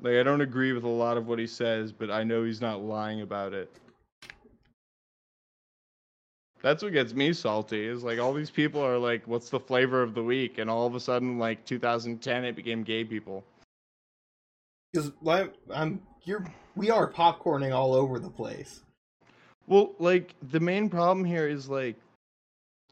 Like, 0.00 0.14
I 0.14 0.22
don't 0.22 0.40
agree 0.40 0.72
with 0.72 0.84
a 0.84 0.88
lot 0.88 1.16
of 1.16 1.26
what 1.26 1.38
he 1.38 1.46
says, 1.46 1.92
but 1.92 2.10
I 2.10 2.22
know 2.22 2.44
he's 2.44 2.60
not 2.60 2.82
lying 2.82 3.22
about 3.22 3.52
it. 3.52 3.70
That's 6.62 6.82
what 6.82 6.92
gets 6.92 7.14
me 7.14 7.32
salty, 7.32 7.86
is 7.86 8.02
like 8.02 8.18
all 8.18 8.32
these 8.32 8.50
people 8.50 8.80
are 8.80 8.98
like, 8.98 9.26
what's 9.26 9.48
the 9.48 9.60
flavor 9.60 10.02
of 10.02 10.14
the 10.14 10.22
week? 10.22 10.58
And 10.58 10.68
all 10.68 10.86
of 10.86 10.94
a 10.94 11.00
sudden, 11.00 11.38
like 11.38 11.64
2010, 11.64 12.44
it 12.44 12.56
became 12.56 12.82
gay 12.82 13.04
people. 13.04 13.44
Because 14.92 15.12
I'm 15.72 16.00
you're 16.24 16.44
we 16.74 16.90
are 16.90 17.10
popcorning 17.10 17.74
all 17.74 17.94
over 17.94 18.18
the 18.18 18.30
place. 18.30 18.80
Well, 19.66 19.92
like 19.98 20.34
the 20.50 20.60
main 20.60 20.88
problem 20.88 21.24
here 21.24 21.46
is 21.46 21.68
like 21.68 21.96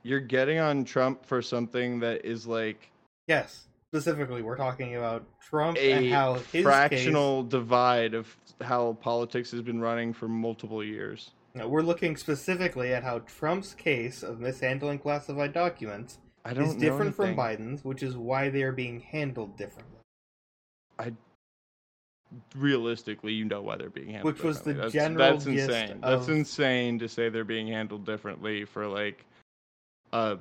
you're 0.02 0.20
getting 0.20 0.58
on 0.58 0.84
Trump 0.84 1.24
for 1.24 1.42
something 1.42 1.98
that 2.00 2.24
is 2.24 2.46
like 2.46 2.90
Yes, 3.26 3.66
specifically, 3.92 4.42
we're 4.42 4.56
talking 4.56 4.96
about 4.96 5.24
Trump 5.40 5.78
a 5.78 5.92
and 5.92 6.10
how 6.10 6.34
his 6.52 6.62
fractional 6.62 7.42
divide 7.42 8.14
of 8.14 8.34
how 8.60 8.94
politics 9.00 9.50
has 9.50 9.62
been 9.62 9.80
running 9.80 10.12
for 10.12 10.28
multiple 10.28 10.82
years. 10.82 11.30
Case, 11.54 11.62
no, 11.62 11.68
we're 11.68 11.82
looking 11.82 12.16
specifically 12.16 12.92
at 12.92 13.02
how 13.02 13.20
Trump's 13.20 13.74
case 13.74 14.22
of 14.22 14.40
mishandling 14.40 14.98
classified 14.98 15.52
documents 15.52 16.18
is 16.46 16.74
different 16.74 17.14
from. 17.14 17.34
Biden's, 17.36 17.84
which 17.84 18.02
is 18.02 18.16
why 18.16 18.48
they 18.50 18.62
are 18.62 18.72
being 18.72 19.00
handled 19.00 19.56
differently. 19.56 20.00
I 20.98 21.12
Realistically, 22.56 23.32
you 23.32 23.44
know 23.44 23.62
why 23.62 23.76
they're 23.76 23.88
being 23.88 24.10
handled. 24.10 24.34
Which 24.34 24.42
was 24.42 24.60
the 24.60 24.74
that's, 24.74 24.92
general 24.92 25.38
That's 25.38 25.46
insane. 25.46 26.00
That's 26.02 26.28
insane 26.28 26.98
to 26.98 27.08
say 27.08 27.28
they're 27.28 27.44
being 27.44 27.68
handled 27.68 28.04
differently 28.04 28.64
for 28.64 28.86
like 28.86 29.24
a 30.12 30.38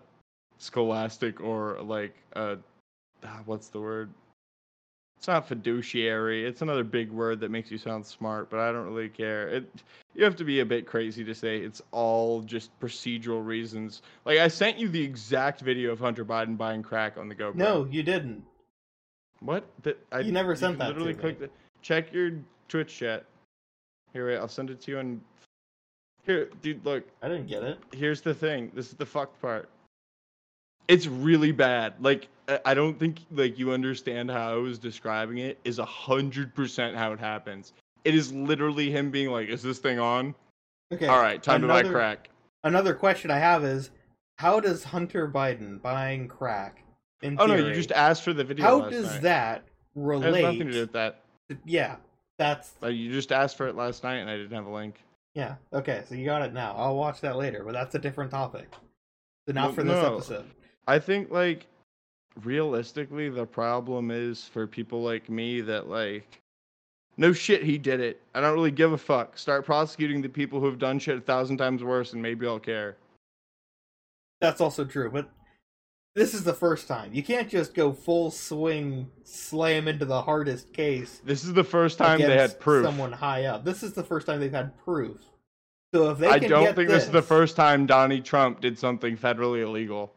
scholastic 0.57 1.41
or 1.41 1.79
like 1.81 2.15
a 2.33 2.57
Ah, 3.25 3.41
what's 3.45 3.67
the 3.69 3.79
word? 3.79 4.09
It's 5.17 5.27
not 5.27 5.47
fiduciary. 5.47 6.45
It's 6.45 6.61
another 6.61 6.83
big 6.83 7.11
word 7.11 7.39
that 7.39 7.49
makes 7.49 7.71
you 7.71 7.77
sound 7.77 8.05
smart, 8.05 8.49
but 8.49 8.59
I 8.59 8.71
don't 8.71 8.85
really 8.85 9.09
care. 9.09 9.47
It 9.47 9.69
you 10.13 10.23
have 10.23 10.35
to 10.37 10.43
be 10.43 10.59
a 10.59 10.65
bit 10.65 10.85
crazy 10.85 11.23
to 11.23 11.33
say 11.33 11.57
it's 11.59 11.81
all 11.91 12.41
just 12.41 12.77
procedural 12.79 13.45
reasons. 13.45 14.01
Like 14.25 14.39
I 14.39 14.47
sent 14.47 14.77
you 14.77 14.87
the 14.89 15.01
exact 15.01 15.61
video 15.61 15.91
of 15.91 15.99
Hunter 15.99 16.25
Biden 16.25 16.57
buying 16.57 16.83
crack 16.83 17.17
on 17.17 17.27
the 17.27 17.35
GoPro. 17.35 17.55
No, 17.55 17.87
you 17.89 18.03
didn't. 18.03 18.43
What? 19.39 19.65
That 19.83 19.97
I 20.11 20.19
You 20.19 20.31
never 20.31 20.55
sent 20.55 20.77
that 20.79 20.93
to 20.95 21.03
Literally 21.03 21.13
me. 21.33 21.37
the 21.39 21.49
check 21.81 22.13
your 22.13 22.31
Twitch 22.67 22.95
chat. 22.95 23.25
Here, 24.13 24.27
wait, 24.27 24.37
I'll 24.37 24.47
send 24.47 24.69
it 24.69 24.79
to 24.81 24.91
you 24.91 24.99
and 24.99 25.21
here, 26.25 26.49
dude. 26.61 26.85
Look, 26.85 27.03
I 27.21 27.27
didn't 27.27 27.47
get 27.47 27.63
it. 27.63 27.79
here's 27.93 28.21
the 28.21 28.33
thing. 28.33 28.71
This 28.73 28.87
is 28.87 28.93
the 28.93 29.05
fucked 29.05 29.41
part. 29.41 29.69
It's 30.87 31.07
really 31.07 31.51
bad. 31.51 31.93
Like 31.99 32.27
I- 32.65 32.73
don't 32.73 32.99
think 32.99 33.19
like 33.31 33.57
you 33.57 33.71
understand 33.71 34.29
how 34.31 34.53
I 34.53 34.55
was 34.57 34.77
describing 34.79 35.39
it. 35.39 35.59
Is 35.63 35.79
a 35.79 35.85
hundred 35.85 36.53
percent 36.53 36.95
how 36.95 37.11
it 37.13 37.19
happens. 37.19 37.73
It 38.03 38.13
is 38.15 38.31
literally 38.31 38.91
him 38.91 39.09
being 39.11 39.29
like, 39.31 39.49
"Is 39.49 39.63
this 39.63 39.79
thing 39.79 39.99
on? 39.99 40.35
Okay. 40.93 41.07
All 41.07 41.19
right, 41.19 41.41
time 41.41 41.61
to 41.61 41.67
buy 41.67 41.83
crack." 41.83 42.29
Another 42.63 42.93
question 42.93 43.31
I 43.31 43.37
have 43.39 43.63
is, 43.63 43.91
how 44.37 44.59
does 44.59 44.83
Hunter 44.83 45.27
Biden 45.27 45.81
buying 45.81 46.27
crack? 46.27 46.83
In 47.21 47.37
Oh 47.39 47.45
no, 47.45 47.55
you 47.55 47.73
just 47.73 47.91
asked 47.91 48.23
for 48.23 48.33
the 48.33 48.43
video. 48.43 48.65
How 48.65 48.89
does 48.89 49.05
night. 49.13 49.21
that 49.23 49.57
It 49.57 49.61
has 49.99 50.05
relate? 50.05 50.41
nothing 50.43 50.67
to 50.67 50.71
do 50.71 50.79
with 50.81 50.91
that. 50.93 51.21
yeah, 51.63 51.95
that's 52.37 52.73
Like, 52.81 52.95
you 52.95 53.11
just 53.11 53.31
asked 53.31 53.55
for 53.57 53.67
it 53.67 53.75
last 53.75 54.03
night, 54.03 54.15
and 54.17 54.29
I 54.29 54.35
didn't 54.37 54.51
have 54.55 54.65
a 54.65 54.69
link. 54.73 55.01
yeah. 55.33 55.55
Okay, 55.73 56.03
so 56.07 56.15
you 56.15 56.25
got 56.25 56.41
it 56.41 56.53
now. 56.53 56.73
I'll 56.77 56.95
watch 56.95 57.21
that 57.21 57.37
later, 57.37 57.63
but 57.63 57.73
that's 57.73 57.95
a 57.95 57.99
different 57.99 58.29
topic. 58.31 58.67
So 59.47 59.53
not 59.53 59.65
Well, 59.67 59.73
for 59.73 59.83
this 59.83 60.01
no. 60.03 60.15
episode. 60.15 60.45
I 60.87 60.99
think 60.99 61.31
like 61.31 61.67
realistically 62.43 63.29
the 63.29 63.45
problem 63.45 64.11
is 64.11 64.45
for 64.45 64.67
people 64.67 65.01
like 65.01 65.29
me 65.29 65.61
that 65.61 65.87
like 65.87 66.41
no 67.17 67.31
shit 67.31 67.63
he 67.63 67.77
did 67.77 68.01
it. 68.01 68.21
I 68.33 68.41
don't 68.41 68.53
really 68.53 68.71
give 68.71 68.91
a 68.91 68.97
fuck. 68.97 69.37
Start 69.37 69.65
prosecuting 69.65 70.21
the 70.21 70.29
people 70.29 70.59
who 70.59 70.65
have 70.65 70.79
done 70.79 70.99
shit 70.99 71.17
a 71.17 71.21
thousand 71.21 71.57
times 71.57 71.83
worse 71.83 72.13
and 72.13 72.21
maybe 72.21 72.45
I'll 72.45 72.59
care. 72.59 72.97
That's 74.41 74.59
also 74.59 74.83
true, 74.83 75.09
but 75.09 75.29
this 76.15 76.33
is 76.33 76.43
the 76.43 76.53
first 76.53 76.87
time. 76.87 77.13
You 77.13 77.23
can't 77.23 77.49
just 77.49 77.73
go 77.73 77.91
full 77.91 78.31
swing, 78.31 79.09
slam 79.23 79.87
into 79.87 80.05
the 80.05 80.21
hardest 80.21 80.71
case. 80.73 81.21
This 81.25 81.43
is 81.43 81.53
the 81.53 81.63
first 81.63 81.97
time 81.97 82.19
they 82.19 82.37
had 82.37 82.59
proof. 82.59 82.85
Someone 82.85 83.11
high 83.11 83.45
up. 83.45 83.65
This 83.65 83.83
is 83.83 83.93
the 83.93 84.03
first 84.03 84.27
time 84.27 84.39
they've 84.39 84.51
had 84.51 84.77
proof. 84.83 85.21
So 85.93 86.11
if 86.11 86.17
they 86.17 86.27
I 86.27 86.39
don't 86.39 86.75
think 86.75 86.89
this 86.89 87.03
is 87.03 87.11
the 87.11 87.21
first 87.21 87.55
time 87.55 87.85
Donnie 87.85 88.21
Trump 88.21 88.61
did 88.61 88.77
something 88.79 89.17
federally 89.17 89.61
illegal. 89.61 90.14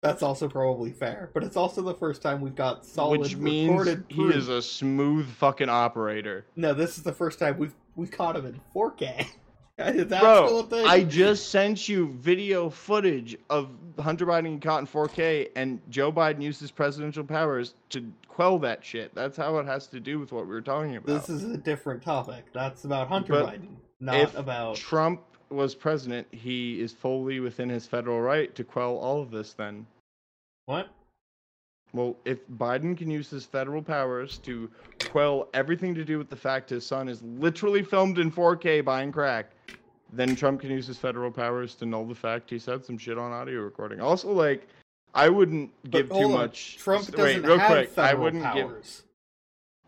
That's 0.00 0.22
also 0.22 0.48
probably 0.48 0.92
fair, 0.92 1.30
but 1.34 1.42
it's 1.42 1.56
also 1.56 1.82
the 1.82 1.94
first 1.94 2.22
time 2.22 2.40
we've 2.40 2.54
got 2.54 2.86
solid 2.86 3.20
which 3.20 3.36
means 3.36 3.70
recorded 3.70 4.04
he 4.08 4.22
is 4.28 4.48
a 4.48 4.62
smooth 4.62 5.26
fucking 5.26 5.68
operator. 5.68 6.46
No, 6.54 6.72
this 6.72 6.98
is 6.98 7.02
the 7.02 7.12
first 7.12 7.40
time 7.40 7.58
we've 7.58 7.74
we've 7.96 8.10
caught 8.10 8.36
him 8.36 8.46
in 8.46 8.60
4K. 8.72 9.26
is 9.78 10.06
that 10.06 10.18
still 10.20 10.62
Bro, 10.62 10.62
thing? 10.64 10.86
I 10.86 11.02
just 11.02 11.50
sent 11.50 11.88
you 11.88 12.12
video 12.12 12.70
footage 12.70 13.36
of 13.50 13.70
Hunter 13.98 14.24
Biden 14.24 14.62
caught 14.62 14.80
in 14.80 14.86
4K, 14.86 15.48
and 15.56 15.80
Joe 15.88 16.12
Biden 16.12 16.42
used 16.42 16.60
his 16.60 16.70
presidential 16.70 17.24
powers 17.24 17.74
to 17.90 18.12
quell 18.28 18.60
that 18.60 18.84
shit. 18.84 19.12
That's 19.16 19.36
how 19.36 19.58
it 19.58 19.66
has 19.66 19.88
to 19.88 19.98
do 19.98 20.20
with 20.20 20.30
what 20.30 20.44
we 20.44 20.52
were 20.52 20.60
talking 20.60 20.94
about. 20.94 21.06
This 21.06 21.28
is 21.28 21.42
a 21.42 21.56
different 21.56 22.02
topic. 22.02 22.44
That's 22.52 22.84
about 22.84 23.08
Hunter 23.08 23.32
But 23.32 23.46
Biden, 23.46 23.68
not 23.98 24.32
about. 24.36 24.76
Trump 24.76 25.22
was 25.50 25.74
president, 25.74 26.26
he 26.32 26.80
is 26.80 26.92
fully 26.92 27.40
within 27.40 27.68
his 27.68 27.86
federal 27.86 28.20
right 28.20 28.54
to 28.54 28.64
quell 28.64 28.96
all 28.96 29.20
of 29.22 29.30
this. 29.30 29.52
Then, 29.54 29.86
What? 30.66 30.88
well, 31.92 32.16
if 32.24 32.46
Biden 32.48 32.96
can 32.96 33.10
use 33.10 33.30
his 33.30 33.46
federal 33.46 33.82
powers 33.82 34.38
to 34.38 34.70
quell 35.10 35.48
everything 35.54 35.94
to 35.94 36.04
do 36.04 36.18
with 36.18 36.28
the 36.28 36.36
fact 36.36 36.68
his 36.70 36.84
son 36.84 37.08
is 37.08 37.22
literally 37.22 37.82
filmed 37.82 38.18
in 38.18 38.30
4K 38.30 38.84
buying 38.84 39.10
crack, 39.12 39.50
then 40.12 40.34
Trump 40.36 40.60
can 40.60 40.70
use 40.70 40.86
his 40.86 40.98
federal 40.98 41.30
powers 41.30 41.74
to 41.76 41.86
null 41.86 42.04
the 42.06 42.14
fact 42.14 42.50
he 42.50 42.58
said 42.58 42.84
some 42.84 42.98
shit 42.98 43.18
on 43.18 43.32
audio 43.32 43.60
recording. 43.60 44.00
Also, 44.00 44.30
like, 44.32 44.66
I 45.14 45.28
wouldn't 45.28 45.70
But 45.84 45.90
give 45.90 46.08
too 46.08 46.14
hold 46.14 46.24
on, 46.32 46.32
much. 46.32 46.76
Trump 46.78 47.02
s- 47.04 47.08
doesn't 47.08 47.24
wait, 47.42 47.44
real 47.46 47.58
have 47.58 47.68
quick. 47.70 47.90
I 47.90 47.92
federal 48.08 48.22
wouldn't 48.24 48.54
give, 48.54 48.66
powers. 48.68 49.02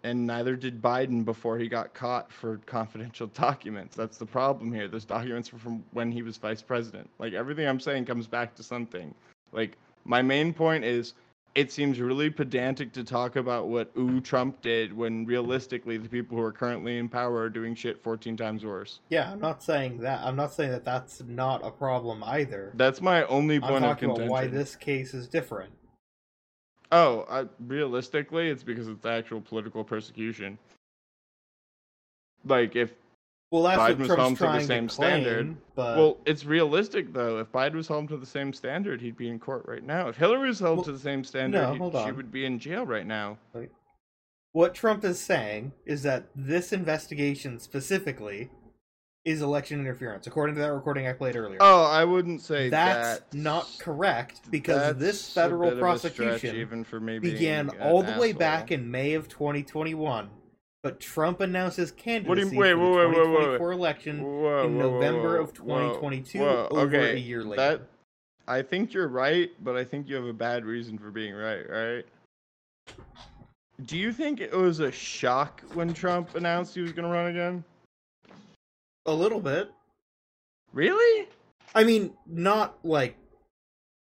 And 0.02 0.26
neither 0.26 0.56
did 0.56 0.80
Biden 0.80 1.24
before 1.24 1.58
he 1.58 1.68
got 1.68 1.94
caught 1.94 2.32
for 2.32 2.58
confidential 2.66 3.26
documents. 3.34 3.96
That's 3.96 4.18
the 4.18 4.26
problem 4.26 4.72
here. 4.72 4.88
Those 4.88 5.04
documents 5.04 5.52
were 5.52 5.58
from 5.58 5.84
when 5.92 6.10
he 6.10 6.22
was 6.22 6.36
vice 6.36 6.62
president. 6.62 7.08
Like 7.18 7.32
everything 7.32 7.66
I'm 7.66 7.80
saying 7.80 8.06
comes 8.06 8.26
back 8.26 8.54
to 8.56 8.62
something. 8.62 9.14
Like 9.52 9.76
my 10.04 10.22
main 10.22 10.52
point 10.52 10.84
is 10.84 11.14
it 11.54 11.72
seems 11.72 11.98
really 12.00 12.30
pedantic 12.30 12.92
to 12.92 13.02
talk 13.02 13.36
about 13.36 13.68
what 13.68 13.90
ooh 13.98 14.20
Trump 14.20 14.62
did 14.62 14.96
when 14.96 15.26
realistically 15.26 15.96
the 15.96 16.08
people 16.08 16.36
who 16.36 16.42
are 16.44 16.52
currently 16.52 16.98
in 16.98 17.08
power 17.08 17.38
are 17.38 17.50
doing 17.50 17.74
shit 17.74 18.00
14 18.02 18.36
times 18.36 18.64
worse. 18.64 19.00
Yeah, 19.08 19.32
I'm 19.32 19.40
not 19.40 19.62
saying 19.62 19.98
that. 19.98 20.20
I'm 20.22 20.36
not 20.36 20.52
saying 20.52 20.70
that 20.70 20.84
that's 20.84 21.22
not 21.26 21.66
a 21.66 21.70
problem 21.70 22.22
either. 22.24 22.72
That's 22.74 23.00
my 23.00 23.24
only 23.24 23.58
point 23.58 23.72
I'm 23.72 23.80
point 23.80 23.84
of 23.84 23.90
talking 23.90 24.10
about 24.10 24.28
why 24.28 24.46
this 24.46 24.76
case 24.76 25.12
is 25.12 25.26
different. 25.26 25.72
Oh, 26.92 27.24
I, 27.31 27.46
realistically, 27.66 28.48
it's 28.48 28.62
because 28.62 28.88
it's 28.88 29.07
actual 29.07 29.40
political 29.40 29.85
persecution. 29.85 30.59
Like 32.44 32.74
if 32.74 32.92
Well, 33.50 33.62
that's 33.62 33.81
Biden 33.81 33.98
was 33.98 34.09
Trump's 34.09 34.40
home 34.40 34.53
to 34.55 34.59
the 34.59 34.64
same 34.66 34.88
to 34.88 34.94
claim, 34.94 35.22
standard. 35.22 35.57
But 35.74 35.96
well, 35.98 36.18
it's 36.24 36.44
realistic 36.44 37.12
though. 37.12 37.38
If 37.38 37.53
Biden 37.53 37.74
was 37.74 37.87
held 37.88 38.09
to 38.09 38.16
the 38.16 38.26
same 38.26 38.53
standard, 38.53 39.00
he'd 39.00 39.16
be 39.16 39.29
in 39.29 39.38
court 39.38 39.64
right 39.66 39.85
now. 39.85 40.09
If 40.09 40.16
Hillary 40.16 40.48
was 40.48 40.59
held 40.59 40.79
Well, 40.79 40.85
to 40.85 40.92
the 40.92 40.98
same 40.98 41.22
standard, 41.22 41.79
no, 41.79 42.05
she 42.05 42.12
would 42.12 42.33
be 42.33 42.44
in 42.44 42.59
jail 42.59 42.85
right 42.87 43.07
now. 43.07 43.38
what 44.53 44.74
Trump 44.74 45.05
is 45.05 45.20
saying 45.20 45.72
is 45.87 46.03
that 46.03 46.24
this 46.35 46.72
investigation 46.72 47.61
specifically 47.61 48.50
is 49.24 49.42
election 49.42 49.80
interference, 49.80 50.26
according 50.26 50.54
to 50.54 50.61
that 50.62 50.72
recording 50.72 51.06
I 51.06 51.12
played 51.12 51.37
earlier. 51.37 51.59
Oh, 51.61 51.85
I 51.85 52.04
wouldn't 52.04 52.40
say 52.40 52.70
That's 52.70 53.20
that's 53.20 53.35
not 53.35 53.68
correct 53.78 54.50
because 54.50 54.96
this 54.96 55.33
federal 55.33 55.72
prosecution 55.78 56.56
even 56.56 56.85
for 56.85 57.00
me 57.00 57.18
began 57.18 57.70
all 57.80 58.02
the 58.02 58.18
way 58.18 58.33
back 58.33 58.72
in 58.72 58.90
May 58.90 59.14
of 59.14 59.28
2021. 59.28 60.30
But 60.83 60.98
Trump 60.98 61.40
announced 61.40 61.76
his 61.76 61.90
candidacy 61.90 62.56
wait, 62.56 62.72
for 62.72 62.78
the 62.78 62.80
wait, 62.80 63.04
wait, 63.04 63.04
wait, 63.04 63.16
wait, 63.16 63.24
2024 63.59 63.68
wait. 63.68 63.74
election 63.74 64.16
in 64.18 64.78
November 64.78 65.37
of 65.37 65.48
whoa, 65.59 65.90
2022, 65.96 66.38
whoa, 66.38 66.68
over 66.70 66.96
okay, 66.96 67.12
a 67.12 67.16
year 67.16 67.44
later. 67.44 67.56
That 67.56 67.83
I 68.48 68.62
think 68.62 68.94
you're 68.94 69.09
right, 69.09 69.50
but 69.62 69.76
I 69.76 69.85
think 69.85 70.09
you 70.09 70.14
have 70.16 70.24
a 70.24 70.33
bad 70.33 70.64
reason 70.64 70.96
for 70.96 71.11
being 71.11 71.35
right, 71.35 71.68
right? 71.68 72.06
Do 73.85 73.98
you 73.98 74.12
think 74.12 74.40
it 74.40 74.52
was 74.52 74.80
a 74.80 74.90
shock 74.90 75.62
when 75.74 75.92
Trump 75.92 76.35
announced 76.35 76.74
he 76.74 76.80
was 76.80 76.92
going 76.92 77.06
to 77.06 77.12
run 77.12 77.26
again? 77.26 77.62
A 79.06 79.12
little 79.12 79.40
bit. 79.40 79.70
Really? 80.72 81.28
I 81.74 81.84
mean, 81.84 82.12
not 82.26 82.78
like 82.84 83.16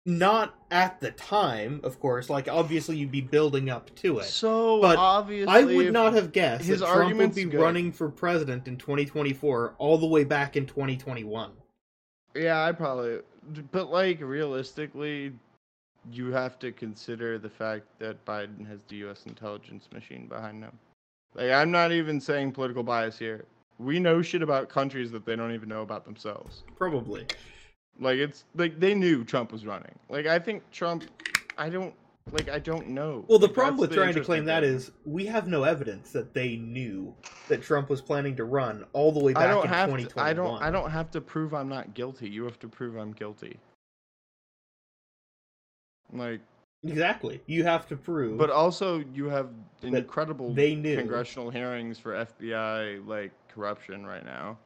not 0.06 0.56
at 0.72 1.00
the 1.00 1.12
time, 1.12 1.80
of 1.84 2.00
course. 2.00 2.30
Like 2.30 2.48
obviously 2.48 2.98
you'd 2.98 3.12
be 3.12 3.22
building 3.22 3.70
up 3.70 3.94
to 3.98 4.20
it. 4.20 4.26
So 4.26 4.82
But 4.82 4.98
obviously 4.98 5.54
I 5.54 5.64
would 5.64 5.94
not 5.94 6.14
have 6.14 6.32
guessed 6.32 6.66
his 6.66 6.80
that 6.80 6.88
Trump 6.88 7.16
would 7.16 7.36
be 7.36 7.46
good. 7.46 7.60
running 7.60 7.92
for 7.92 8.10
president 8.10 8.68
in 8.68 8.78
2024 8.78 9.76
all 9.78 9.98
the 9.98 10.08
way 10.08 10.24
back 10.24 10.56
in 10.56 10.66
2021. 10.66 11.52
Yeah, 12.36 12.64
I 12.64 12.72
probably. 12.72 13.20
But 13.72 13.92
like 13.92 14.22
realistically, 14.22 15.34
you 16.12 16.32
have 16.32 16.58
to 16.60 16.72
consider 16.72 17.38
the 17.38 17.50
fact 17.50 17.86
that 18.00 18.24
Biden 18.26 18.68
has 18.68 18.80
the 18.88 18.98
U.S. 18.98 19.26
intelligence 19.26 19.88
machine 19.94 20.28
behind 20.28 20.64
him. 20.64 20.78
Like, 21.36 21.52
I'm 21.52 21.72
not 21.72 21.92
even 21.92 22.20
saying 22.20 22.54
political 22.54 22.84
bias 22.84 23.18
here. 23.18 23.46
We 23.80 24.00
know 24.00 24.22
shit 24.22 24.42
about 24.44 24.70
countries 24.70 25.12
that 25.12 25.26
they 25.26 25.36
don't 25.36 25.54
even 25.54 25.70
know 25.70 25.82
about 25.82 26.06
themselves. 26.06 26.64
Probably. 26.76 27.26
Like, 28.00 28.18
it's 28.20 28.46
like 28.56 28.80
they 28.80 28.94
knew 28.94 29.24
Trump 29.24 29.52
was 29.52 29.66
running. 29.66 29.98
Like, 30.10 30.26
I 30.28 30.40
think 30.40 30.70
Trump. 30.72 31.04
I 31.58 31.70
don't. 31.70 31.94
Like, 32.32 32.50
I 32.50 32.60
don't 32.60 32.90
know. 32.90 33.26
Well, 33.28 33.40
the 33.40 33.48
Like, 33.48 33.56
problem 33.56 33.78
with 33.78 33.90
the 33.90 33.96
trying 33.96 34.14
to 34.14 34.22
claim 34.24 34.46
that 34.46 34.62
thing. 34.62 34.74
is 34.76 34.92
we 35.06 35.26
have 35.26 35.48
no 35.48 35.64
evidence 35.64 36.12
that 36.12 36.34
they 36.36 36.56
knew 36.56 37.14
that 37.48 37.64
Trump 37.64 37.90
was 37.90 38.00
planning 38.00 38.36
to 38.36 38.44
run 38.44 38.86
all 38.94 39.12
the 39.12 39.20
way 39.20 39.34
back 39.34 39.44
I 39.44 39.48
don't 39.48 39.64
in 39.64 39.70
have 39.70 39.90
2021. 39.90 40.10
to. 40.14 40.22
I 40.22 40.34
don't. 40.34 40.62
I 40.64 40.70
don't 40.72 40.92
have 40.92 41.10
to 41.12 41.22
prove 41.22 41.54
I'm 41.56 41.68
not 41.68 41.96
guilty. 41.96 42.30
You 42.30 42.44
have 42.46 42.60
to 42.60 42.68
prove 42.68 42.96
I'm 42.96 43.12
guilty. 43.14 43.60
Like. 46.14 46.42
Exactly. 46.84 47.42
You 47.46 47.64
have 47.64 47.88
to 47.90 47.96
prove. 47.96 48.38
But 48.38 48.50
also, 48.50 49.04
you 49.14 49.26
have 49.26 49.50
incredible 49.84 50.54
they 50.54 50.76
knew. 50.76 50.98
congressional 50.98 51.50
hearings 51.50 52.00
for 52.00 52.14
FBI 52.14 53.06
like 53.08 53.32
corruption 53.50 54.06
right 54.06 54.26
now. 54.26 54.58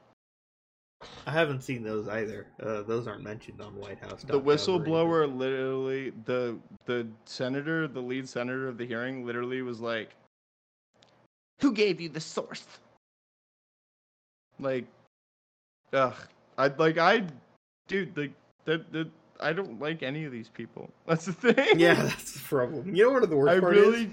I 1.27 1.31
haven't 1.31 1.61
seen 1.61 1.83
those 1.83 2.07
either. 2.07 2.47
Uh, 2.61 2.81
those 2.83 3.07
aren't 3.07 3.23
mentioned 3.23 3.61
on 3.61 3.75
White 3.75 3.99
House. 3.99 4.23
The 4.23 4.39
whistleblower 4.39 5.33
literally, 5.35 6.11
the 6.25 6.57
the 6.85 7.07
senator, 7.25 7.87
the 7.87 8.01
lead 8.01 8.27
senator 8.27 8.67
of 8.67 8.77
the 8.77 8.85
hearing, 8.85 9.25
literally 9.25 9.61
was 9.61 9.81
like, 9.81 10.15
"Who 11.59 11.73
gave 11.73 11.99
you 11.99 12.09
the 12.09 12.21
source?" 12.21 12.65
Like, 14.57 14.85
ugh, 15.91 16.15
I 16.57 16.67
like 16.67 16.97
I, 16.97 17.25
dude, 17.87 18.15
like 18.17 18.33
that 18.63 18.91
that 18.93 19.09
I 19.39 19.53
don't 19.53 19.79
like 19.79 20.01
any 20.03 20.23
of 20.25 20.31
these 20.31 20.49
people. 20.49 20.89
That's 21.07 21.25
the 21.25 21.33
thing. 21.33 21.79
Yeah, 21.79 21.95
that's 21.95 22.33
the 22.33 22.39
problem. 22.39 22.95
You 22.95 23.05
know 23.05 23.11
what 23.19 23.29
the 23.29 23.35
worst 23.35 23.57
I 23.57 23.59
part 23.59 23.73
really, 23.75 24.03
is? 24.05 24.09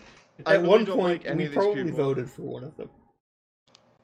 I 0.47 0.55
At 0.55 0.63
really 0.63 0.69
one 0.69 0.87
point, 0.87 1.25
like 1.27 1.37
we 1.37 1.49
probably 1.49 1.85
people. 1.85 1.97
voted 2.05 2.31
for 2.31 2.43
one 2.43 2.65
of 2.65 2.77
them. 2.77 2.91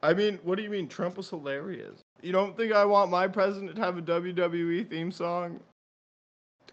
I 0.03 0.15
mean, 0.15 0.39
what 0.45 0.57
do 0.57 0.63
you 0.63 0.71
mean? 0.71 0.87
Trump 0.89 1.17
was 1.17 1.29
hilarious. 1.29 2.01
You 2.23 2.31
don't 2.33 2.57
think 2.57 2.73
I 2.73 2.85
want 2.85 3.11
my 3.11 3.27
president 3.27 3.75
to 3.77 3.83
have 3.83 3.99
a 3.99 4.03
WWE 4.03 4.89
theme 4.89 5.11
song? 5.11 5.59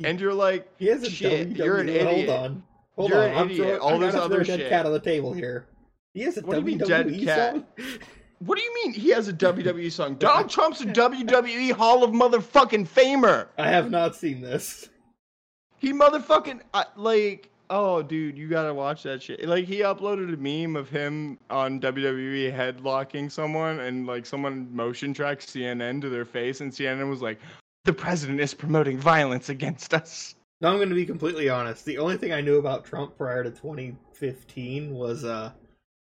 And 0.04 0.20
you're 0.20 0.34
like, 0.34 0.68
He 0.78 0.88
has 0.88 1.02
a 1.04 1.10
shit, 1.10 1.50
WWE. 1.54 1.58
you're 1.58 1.78
an 1.78 1.90
idiot. 1.90 2.28
Hold 2.28 2.30
on. 2.30 2.64
Hold 2.98 3.10
You're 3.10 3.24
on. 3.24 3.30
an 3.32 3.38
I'm 3.38 3.50
idiot. 3.50 3.66
throwing- 3.68 3.80
All 3.82 4.04
I 4.04 4.06
this 4.06 4.16
other 4.16 4.42
a 4.42 4.46
dead 4.46 4.70
cat 4.70 4.86
on 4.86 4.92
the 4.92 5.00
table 5.00 5.34
here. 5.34 5.66
He 6.14 6.22
has 6.22 6.38
a 6.38 6.42
What 6.42 6.54
do 6.54 6.60
you 6.60 6.66
mean, 6.66 6.80
WWE 6.80 7.26
dead 7.26 7.26
cat? 7.26 7.78
What 8.40 8.58
do 8.58 8.64
you 8.64 8.74
mean 8.74 8.94
he 8.94 9.10
has 9.10 9.28
a 9.28 9.34
WWE 9.34 9.92
song? 9.92 10.16
Donald 10.20 10.50
Trump's 10.50 10.82
a 10.82 10.86
WWE 10.86 11.72
Hall 11.72 12.04
of 12.04 12.12
Motherfucking 12.12 12.88
Famer. 12.88 13.48
I 13.58 13.70
have 13.70 13.90
not 13.90 14.16
seen 14.16 14.42
this. 14.42 14.90
He 15.78 15.94
motherfucking 15.94 16.62
I 16.74 16.86
like. 16.96 17.50
Oh, 17.70 18.04
dude, 18.04 18.38
you 18.38 18.48
gotta 18.48 18.74
watch 18.74 19.04
that 19.04 19.24
shit. 19.24 19.48
Like 19.48 19.66
he 19.66 19.80
uploaded 19.80 20.34
a 20.34 20.38
meme 20.38 20.76
of 20.76 20.90
him 20.90 21.40
on 21.50 21.80
WWE 21.80 22.56
headlocking 22.56 23.32
someone, 23.32 23.80
and 23.80 24.06
like 24.06 24.26
someone 24.26 24.74
motion 24.76 25.14
tracked 25.14 25.48
CNN 25.48 26.02
to 26.02 26.10
their 26.10 26.26
face, 26.26 26.62
and 26.62 26.72
CNN 26.72 27.10
was 27.10 27.22
like, 27.22 27.40
"The 27.86 27.94
president 27.94 28.40
is 28.40 28.54
promoting 28.54 29.00
violence 29.00 29.50
against 29.50 29.94
us." 29.94 30.36
Now 30.62 30.70
I'm 30.70 30.78
going 30.78 30.90
to 30.90 30.96
be 30.96 31.06
completely 31.06 31.50
honest. 31.50 31.86
The 31.86 31.98
only 31.98 32.18
thing 32.18 32.32
I 32.32 32.42
knew 32.42 32.58
about 32.58 32.86
Trump 32.86 33.18
prior 33.18 33.44
to 33.44 33.52
2015 33.52 34.92
was 34.94 35.26
uh, 35.26 35.52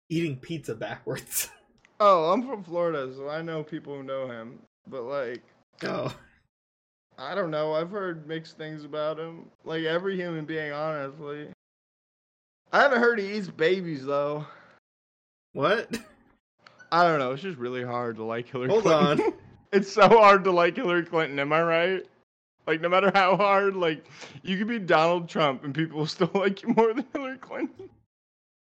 eating 0.09 0.37
pizza 0.37 0.75
backwards. 0.75 1.49
Oh, 1.99 2.31
I'm 2.33 2.47
from 2.47 2.63
Florida, 2.63 3.13
so 3.15 3.29
I 3.29 3.43
know 3.43 3.63
people 3.63 3.97
who 3.97 4.03
know 4.03 4.27
him. 4.29 4.59
But 4.89 5.03
like, 5.05 5.43
Oh, 5.83 6.15
I 7.19 7.35
don't 7.35 7.51
know. 7.51 7.75
I've 7.75 7.91
heard 7.91 8.27
mixed 8.27 8.57
things 8.59 8.85
about 8.85 9.19
him. 9.19 9.47
Like 9.65 9.85
every 9.85 10.17
human 10.17 10.45
being, 10.45 10.73
honestly. 10.73 11.49
I 12.73 12.81
haven't 12.83 13.01
heard 13.01 13.19
he 13.19 13.35
eats 13.37 13.49
babies 13.49 14.05
though. 14.05 14.47
what? 15.53 15.89
I 16.93 17.05
don't 17.05 17.19
know. 17.19 17.33
It's 17.33 17.43
just 17.43 17.59
really 17.59 17.83
hard 17.85 18.17
to 18.17 18.25
like 18.25 18.49
Hillary 18.49 18.69
Hold 18.71 18.83
Clinton. 18.85 19.27
on. 19.27 19.33
it's 19.73 19.91
so 19.93 20.09
hard 20.09 20.45
to 20.45 20.51
like 20.53 20.77
Hillary 20.77 21.05
Clinton. 21.05 21.39
Am 21.39 21.53
I 21.53 21.63
right? 21.63 22.07
Like 22.67 22.81
no 22.81 22.89
matter 22.89 23.11
how 23.15 23.37
hard, 23.37 23.75
like 23.77 24.05
you 24.43 24.57
could 24.59 24.69
be 24.69 24.79
Donald 24.79 25.29
Trump 25.29 25.65
and 25.65 25.75
people 25.75 25.99
will 25.99 26.07
still 26.07 26.31
like 26.35 26.63
you 26.63 26.69
more 26.77 26.93
than 26.93 27.07
Hillary 27.13 27.39
Clinton. 27.39 27.86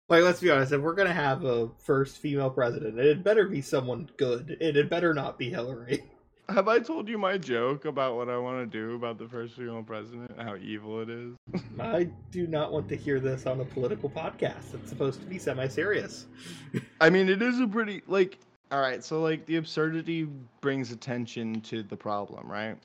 Like, 0.08 0.22
let's 0.22 0.40
be 0.40 0.50
honest. 0.50 0.72
If 0.72 0.82
we're 0.82 0.94
going 0.94 1.08
to 1.08 1.14
have 1.14 1.44
a 1.44 1.70
first 1.78 2.18
female 2.18 2.50
president, 2.50 2.98
it 2.98 3.06
had 3.06 3.24
better 3.24 3.48
be 3.48 3.62
someone 3.62 4.10
good. 4.18 4.56
It 4.60 4.76
had 4.76 4.90
better 4.90 5.14
not 5.14 5.38
be 5.38 5.50
Hillary. 5.50 6.04
Have 6.50 6.68
I 6.68 6.78
told 6.78 7.08
you 7.08 7.16
my 7.16 7.38
joke 7.38 7.86
about 7.86 8.16
what 8.16 8.28
I 8.28 8.36
want 8.36 8.70
to 8.70 8.78
do 8.78 8.96
about 8.96 9.16
the 9.16 9.26
first 9.26 9.54
female 9.54 9.82
president 9.82 10.30
and 10.30 10.46
how 10.46 10.56
evil 10.56 11.00
it 11.00 11.08
is? 11.08 11.34
I 11.80 12.10
do 12.30 12.46
not 12.46 12.70
want 12.70 12.86
to 12.90 12.96
hear 12.96 13.18
this 13.18 13.46
on 13.46 13.60
a 13.60 13.64
political 13.64 14.10
podcast. 14.10 14.74
It's 14.74 14.90
supposed 14.90 15.20
to 15.20 15.26
be 15.26 15.38
semi-serious. 15.38 16.26
I 17.00 17.08
mean, 17.08 17.30
it 17.30 17.40
is 17.40 17.60
a 17.60 17.66
pretty 17.66 18.02
like. 18.06 18.38
All 18.70 18.80
right, 18.80 19.02
so 19.02 19.22
like 19.22 19.46
the 19.46 19.56
absurdity 19.56 20.28
brings 20.60 20.90
attention 20.90 21.62
to 21.62 21.82
the 21.82 21.96
problem, 21.96 22.46
right? 22.50 22.76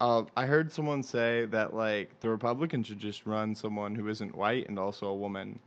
Uh, 0.00 0.24
I 0.36 0.44
heard 0.46 0.70
someone 0.70 1.02
say 1.02 1.46
that 1.46 1.74
like 1.74 2.20
the 2.20 2.28
Republicans 2.28 2.86
should 2.86 2.98
just 2.98 3.24
run 3.24 3.54
someone 3.54 3.94
who 3.94 4.08
isn't 4.08 4.34
white 4.34 4.68
and 4.68 4.78
also 4.78 5.06
a 5.06 5.14
woman, 5.14 5.58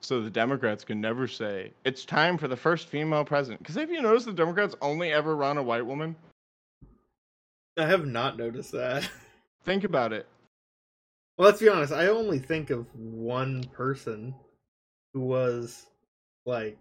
so 0.00 0.22
the 0.22 0.30
Democrats 0.30 0.82
can 0.84 1.00
never 1.00 1.28
say 1.28 1.72
it's 1.84 2.04
time 2.04 2.38
for 2.38 2.48
the 2.48 2.56
first 2.56 2.88
female 2.88 3.24
president. 3.24 3.60
Because 3.60 3.74
have 3.74 3.90
you 3.90 4.00
noticed 4.00 4.26
the 4.26 4.32
Democrats 4.32 4.74
only 4.80 5.12
ever 5.12 5.36
run 5.36 5.58
a 5.58 5.62
white 5.62 5.84
woman? 5.84 6.16
I 7.76 7.86
have 7.86 8.06
not 8.06 8.38
noticed 8.38 8.72
that. 8.72 9.08
Think 9.64 9.84
about 9.84 10.12
it. 10.14 10.26
Well, 11.36 11.48
let's 11.48 11.60
be 11.60 11.68
honest. 11.68 11.92
I 11.92 12.06
only 12.06 12.38
think 12.38 12.70
of 12.70 12.86
one 12.94 13.64
person 13.64 14.34
who 15.12 15.20
was 15.20 15.84
like. 16.46 16.78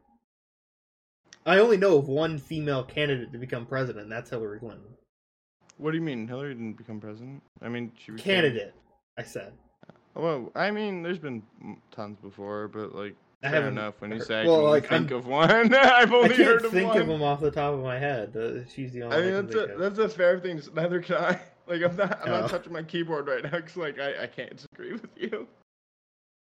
I 1.45 1.59
only 1.59 1.77
know 1.77 1.97
of 1.97 2.07
one 2.07 2.37
female 2.37 2.83
candidate 2.83 3.33
to 3.33 3.37
become 3.37 3.65
president. 3.65 4.03
and 4.03 4.11
That's 4.11 4.29
Hillary 4.29 4.59
Clinton. 4.59 4.94
What 5.77 5.91
do 5.91 5.97
you 5.97 6.03
mean 6.03 6.27
Hillary 6.27 6.53
didn't 6.53 6.73
become 6.73 6.99
president? 6.99 7.41
I 7.61 7.69
mean, 7.69 7.91
she 7.97 8.11
became- 8.11 8.23
Candidate, 8.35 8.73
I 9.17 9.23
said. 9.23 9.53
Well, 10.13 10.51
I 10.55 10.71
mean, 10.71 11.03
there's 11.03 11.19
been 11.19 11.43
tons 11.91 12.17
before, 12.21 12.69
but 12.69 12.95
like, 12.95 13.15
I 13.43 13.49
fair 13.51 13.67
enough. 13.67 13.95
When 13.99 14.11
you 14.11 14.17
heard- 14.17 14.27
say 14.27 14.41
I 14.41 14.45
well, 14.45 14.61
can 14.61 14.69
like, 14.69 14.87
think 14.87 15.11
I'm- 15.11 15.19
of 15.19 15.27
one, 15.27 15.49
I've 15.75 16.13
I 16.13 16.15
only 16.15 16.35
heard 16.35 16.63
of 16.65 16.71
think 16.71 16.87
one. 16.89 17.01
of 17.01 17.07
them 17.07 17.21
off 17.21 17.41
the 17.41 17.51
top 17.51 17.73
of 17.73 17.81
my 17.83 17.99
head. 17.99 18.35
Uh, 18.35 18.65
she's 18.73 18.93
the 18.93 19.03
only. 19.03 19.17
I 19.17 19.21
mean, 19.21 19.33
that's 19.33 19.53
a 19.55 19.57
can 19.57 19.67
think 19.67 19.71
of. 19.71 19.79
that's 19.79 19.99
a 19.99 20.09
fair 20.09 20.39
thing. 20.39 20.61
Neither 20.73 21.01
can 21.01 21.15
I. 21.17 21.39
Like, 21.67 21.81
I'm 21.81 21.95
not 21.95 22.19
I'm 22.21 22.31
Oh. 22.31 22.41
not 22.41 22.49
touching 22.51 22.71
my 22.73 22.83
keyboard 22.83 23.25
right 23.27 23.43
now 23.43 23.49
because 23.49 23.75
like 23.75 23.97
I 23.99 24.25
I 24.25 24.27
can't 24.27 24.55
disagree 24.55 24.91
with 24.93 25.07
you. 25.15 25.47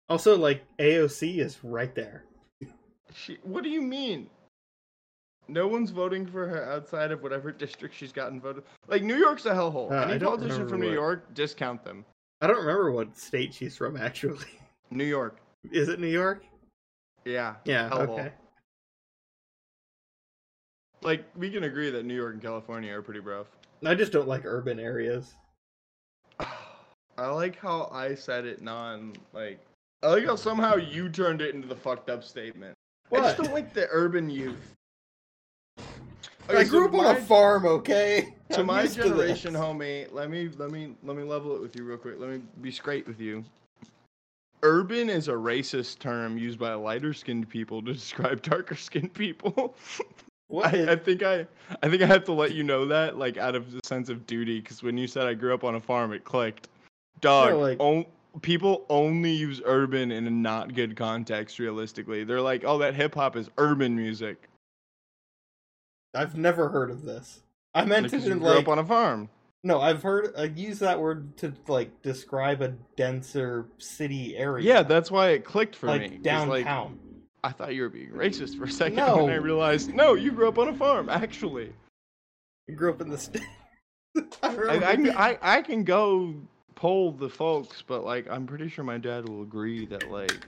Also, 0.09 0.37
like 0.37 0.61
AOC 0.77 1.37
is 1.39 1.63
right 1.63 1.95
there. 1.95 2.25
She. 3.13 3.37
What 3.43 3.63
do 3.63 3.69
you 3.69 3.81
mean? 3.81 4.29
No 5.47 5.67
one's 5.67 5.91
voting 5.91 6.25
for 6.25 6.47
her 6.47 6.71
outside 6.71 7.11
of 7.11 7.21
whatever 7.21 7.51
district 7.63 7.95
she's 7.95 8.11
gotten 8.11 8.39
voted. 8.41 8.63
Like 8.87 9.03
New 9.03 9.17
York's 9.17 9.45
a 9.45 9.51
hellhole. 9.53 9.91
Uh, 9.91 10.07
Any 10.09 10.19
politician 10.19 10.67
from 10.67 10.79
New 10.81 10.87
what- 10.87 10.93
York, 10.93 11.33
discount 11.33 11.83
them. 11.83 12.05
I 12.41 12.47
don't 12.47 12.57
remember 12.57 12.91
what 12.91 13.17
state 13.17 13.53
she's 13.53 13.77
from 13.77 13.95
actually. 14.01 14.45
New 14.91 15.05
York. 15.05 15.37
Is 15.71 15.89
it 15.89 15.99
New 15.99 16.07
York? 16.07 16.43
Yeah. 17.25 17.55
Yeah. 17.65 17.89
hellhole. 17.89 18.19
Okay. 18.19 18.31
Like 21.01 21.25
we 21.35 21.49
can 21.51 21.63
agree 21.65 21.89
that 21.91 22.05
New 22.05 22.15
York 22.15 22.33
and 22.33 22.41
California 22.41 22.93
are 22.93 23.01
pretty 23.01 23.19
rough. 23.19 23.47
I 23.85 23.93
just 23.93 24.11
don't 24.11 24.27
like 24.27 24.45
urban 24.45 24.79
areas. 24.79 25.33
I 26.39 27.27
like 27.27 27.57
how 27.59 27.89
I 27.91 28.15
said 28.15 28.45
it 28.45 28.61
non 28.61 29.13
like 29.33 29.59
I 30.03 30.07
like 30.07 30.25
how 30.25 30.35
somehow 30.35 30.75
you 30.75 31.09
turned 31.09 31.41
it 31.41 31.53
into 31.53 31.67
the 31.67 31.75
fucked 31.75 32.09
up 32.09 32.23
statement. 32.23 32.73
I 33.13 33.17
just 33.17 33.37
don't 33.37 33.53
like 33.53 33.73
the 33.73 33.87
urban 33.91 34.29
youth. 34.29 34.73
I 36.49 36.63
grew 36.63 36.87
up 36.87 36.93
on 36.93 37.15
a 37.15 37.19
farm, 37.21 37.65
okay? 37.65 38.31
To 38.51 38.59
I'm 38.59 38.67
my 38.67 38.83
used 38.83 38.95
to 38.97 39.03
generation, 39.05 39.55
homie, 39.55 40.07
let 40.13 40.29
me 40.29 40.49
let 40.59 40.69
me 40.69 40.93
let 41.03 41.17
me 41.17 41.23
level 41.23 41.55
it 41.55 41.61
with 41.61 41.75
you 41.75 41.83
real 41.83 41.97
quick. 41.97 42.19
Let 42.19 42.29
me 42.29 42.41
be 42.61 42.69
straight 42.69 43.07
with 43.07 43.19
you. 43.19 43.43
Urban 44.61 45.09
is 45.09 45.29
a 45.29 45.33
racist 45.33 45.97
term 45.97 46.37
used 46.37 46.59
by 46.59 46.71
lighter 46.75 47.11
skinned 47.11 47.49
people 47.49 47.81
to 47.81 47.91
describe 47.93 48.43
darker 48.43 48.75
skinned 48.75 49.13
people. 49.13 49.75
What? 50.47 50.75
I, 50.75 50.91
I 50.91 50.95
think 50.95 51.23
I 51.23 51.47
I 51.81 51.89
think 51.89 52.03
I 52.03 52.05
have 52.05 52.23
to 52.25 52.31
let 52.33 52.53
you 52.53 52.61
know 52.63 52.85
that, 52.85 53.17
like 53.17 53.37
out 53.37 53.55
of 53.55 53.71
the 53.71 53.79
sense 53.83 54.09
of 54.09 54.27
duty, 54.27 54.59
because 54.59 54.83
when 54.83 54.95
you 54.95 55.07
said 55.07 55.25
I 55.25 55.33
grew 55.33 55.55
up 55.55 55.63
on 55.63 55.73
a 55.73 55.79
farm, 55.79 56.13
it 56.13 56.23
clicked. 56.23 56.67
Dog, 57.19 57.49
No, 57.49 57.59
like- 57.59 57.79
on- 57.79 58.05
people 58.43 58.85
only 58.89 59.31
use 59.31 59.59
urban 59.65 60.11
in 60.11 60.27
a 60.27 60.29
not 60.29 60.75
good 60.75 60.95
context. 60.95 61.57
Realistically, 61.57 62.23
they're 62.23 62.41
like, 62.41 62.63
"Oh, 62.63 62.77
that 62.77 62.93
hip 62.93 63.15
hop 63.15 63.35
is 63.35 63.49
urban 63.57 63.95
music." 63.95 64.47
I've 66.15 66.37
never 66.37 66.69
heard 66.69 66.89
of 66.91 67.03
this. 67.03 67.41
I 67.73 67.85
meant 67.85 68.03
Because 68.05 68.23
to 68.23 68.29
you 68.29 68.35
grew 68.35 68.49
like 68.49 68.59
up 68.59 68.67
on 68.69 68.79
a 68.79 68.85
farm. 68.85 69.29
no, 69.63 69.81
I've 69.81 70.01
heard 70.01 70.33
I 70.37 70.45
use 70.45 70.79
that 70.79 70.99
word 70.99 71.35
to 71.37 71.53
like 71.67 72.01
describe 72.01 72.61
a 72.61 72.69
denser 72.95 73.67
city 73.77 74.37
area. 74.37 74.65
Yeah, 74.65 74.83
that's 74.83 75.11
why 75.11 75.29
it 75.29 75.43
clicked 75.45 75.75
for 75.75 75.87
me. 75.87 75.91
like 75.91 76.11
me. 76.11 76.17
downtown. 76.19 76.47
Like, 76.51 77.01
I 77.43 77.51
thought 77.51 77.75
you 77.75 77.83
were 77.83 77.89
being 77.89 78.09
racist 78.09 78.57
for 78.57 78.63
a 78.63 78.71
second 78.71 78.95
No. 78.95 79.23
when 79.25 79.31
I 79.31 79.35
realized, 79.35 79.93
no, 79.93 80.13
you 80.15 80.31
grew 80.31 80.47
up 80.47 80.57
on 80.57 80.67
a 80.69 80.73
farm. 80.73 81.09
Actually, 81.09 81.73
I 82.69 82.73
grew 82.73 82.89
up 82.91 83.01
in 83.01 83.09
the 83.09 83.17
state. 83.19 83.43
I, 84.17 84.21
I, 84.41 84.53
remember- 84.55 84.85
I, 84.87 84.95
can- 84.95 85.17
I, 85.17 85.37
I 85.41 85.61
can 85.61 85.83
go 85.83 86.33
poll 86.75 87.11
the 87.11 87.29
folks, 87.29 87.83
but 87.85 88.03
like, 88.03 88.27
I'm 88.29 88.47
pretty 88.47 88.67
sure 88.69 88.83
my 88.83 88.97
dad 88.97 89.29
will 89.29 89.43
agree 89.43 89.85
that 89.87 90.09
like, 90.09 90.47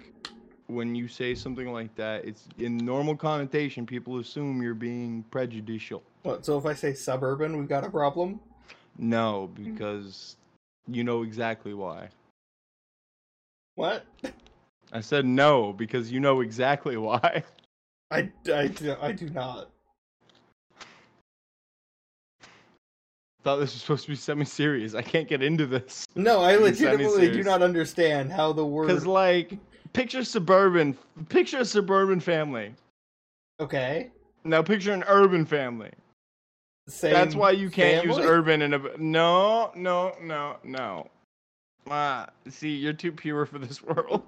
when 0.68 0.96
you 0.96 1.08
say 1.08 1.34
something 1.34 1.72
like 1.72 1.96
that, 1.96 2.26
it's 2.26 2.48
in 2.60 2.78
normal 2.78 3.16
connotation. 3.16 3.86
People 3.86 4.20
assume 4.20 4.62
you're 4.62 4.74
being 4.74 5.24
prejudicial. 5.32 6.04
what? 6.24 6.46
So 6.46 6.58
if 6.58 6.66
I 6.66 6.74
say 6.74 6.94
suburban, 6.94 7.58
we've 7.58 7.70
got 7.70 7.86
a 7.86 7.90
problem. 7.90 8.40
No, 8.98 9.50
because 9.54 10.36
you 10.88 11.04
know 11.04 11.24
exactly 11.24 11.74
why. 11.74 12.10
What? 13.76 14.06
I 14.92 15.02
said 15.02 15.26
no 15.26 15.74
because 15.74 16.12
you 16.12 16.20
know 16.20 16.42
exactly 16.42 16.98
why. 16.98 17.44
I, 18.12 18.32
I, 18.48 18.72
I 19.02 19.12
do 19.12 19.30
not. 19.30 19.70
Thought 23.44 23.58
this 23.58 23.74
was 23.74 23.82
supposed 23.82 24.04
to 24.06 24.10
be 24.10 24.16
semi-serious. 24.16 24.94
I 24.94 25.02
can't 25.02 25.28
get 25.28 25.42
into 25.42 25.66
this. 25.66 26.08
No, 26.16 26.42
I 26.42 26.54
Being 26.54 26.64
legitimately 26.64 27.32
do 27.32 27.44
not 27.44 27.62
understand 27.62 28.32
how 28.32 28.52
the 28.52 28.66
world 28.66 28.88
Because 28.88 29.06
like, 29.06 29.58
picture 29.94 30.24
suburban, 30.24 30.98
picture 31.30 31.60
a 31.60 31.66
suburban 31.66 32.20
family. 32.20 32.74
Okay. 33.60 34.12
Now 34.44 34.62
picture 34.62 34.94
an 34.94 35.04
urban 35.08 35.46
family. 35.46 35.92
Same 36.88 37.14
That's 37.14 37.36
why 37.36 37.52
you 37.52 37.70
can't 37.70 38.06
use 38.06 38.18
urban 38.18 38.62
in 38.62 38.74
a. 38.74 38.80
No, 38.98 39.72
no, 39.76 40.16
no, 40.22 40.58
no. 40.64 41.10
Ah, 41.90 42.28
see, 42.50 42.76
you're 42.76 42.94
too 42.94 43.12
pure 43.12 43.46
for 43.46 43.60
this 43.60 43.84
world. 43.84 44.24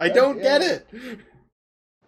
I 0.00 0.08
don't 0.08 0.34
damn 0.34 0.42
get 0.42 0.62
it. 0.62 0.86
it. 0.92 1.18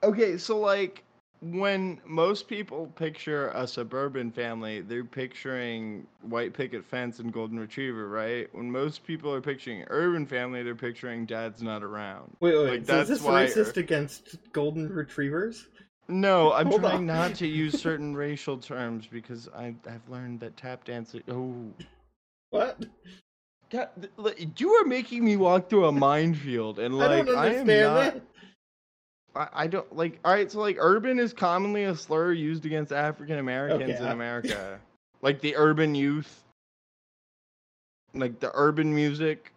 okay, 0.02 0.36
so 0.36 0.58
like, 0.58 1.02
when 1.40 2.00
most 2.06 2.48
people 2.48 2.86
picture 2.96 3.48
a 3.54 3.66
suburban 3.66 4.30
family, 4.30 4.80
they're 4.80 5.04
picturing 5.04 6.06
white 6.22 6.54
picket 6.54 6.84
fence 6.84 7.18
and 7.18 7.32
golden 7.32 7.58
retriever, 7.58 8.08
right? 8.08 8.48
When 8.54 8.70
most 8.70 9.04
people 9.04 9.32
are 9.32 9.40
picturing 9.40 9.84
urban 9.88 10.26
family, 10.26 10.62
they're 10.62 10.74
picturing 10.74 11.26
dad's 11.26 11.62
not 11.62 11.82
around. 11.82 12.36
Wait, 12.40 12.56
wait. 12.56 12.70
Like, 12.70 12.86
so 12.86 13.00
is 13.00 13.08
this 13.08 13.22
racist 13.22 13.76
against 13.76 14.38
golden 14.52 14.88
retrievers? 14.88 15.68
No, 16.08 16.52
I'm 16.52 16.68
Hold 16.68 16.82
trying 16.82 16.96
on. 16.98 17.06
not 17.06 17.34
to 17.36 17.46
use 17.46 17.80
certain 17.82 18.14
racial 18.16 18.56
terms 18.58 19.06
because 19.06 19.48
I, 19.54 19.74
I've 19.88 20.08
learned 20.08 20.40
that 20.40 20.56
tap 20.56 20.84
dancing. 20.84 21.22
Oh, 21.28 21.72
What? 22.50 22.86
God, 23.68 23.88
you 24.58 24.70
are 24.74 24.84
making 24.84 25.24
me 25.24 25.36
walk 25.36 25.68
through 25.68 25.86
a 25.86 25.92
minefield, 25.92 26.78
and 26.78 26.96
like 26.96 27.28
I 27.28 27.32
I, 27.32 27.46
am 27.54 27.66
not. 27.66 28.14
that. 28.14 28.22
I, 29.36 29.48
I 29.52 29.66
don't 29.66 29.94
like. 29.94 30.18
All 30.24 30.32
right, 30.32 30.50
so 30.50 30.60
like, 30.60 30.76
urban 30.80 31.18
is 31.18 31.32
commonly 31.32 31.84
a 31.84 31.94
slur 31.94 32.32
used 32.32 32.64
against 32.66 32.92
African 32.92 33.38
Americans 33.38 33.82
Okay, 33.82 33.96
in 33.98 34.06
I- 34.06 34.12
America, 34.12 34.80
like 35.22 35.40
the 35.40 35.54
urban 35.56 35.94
youth, 35.94 36.42
like 38.14 38.40
the 38.40 38.50
urban 38.54 38.94
music. 38.94 39.52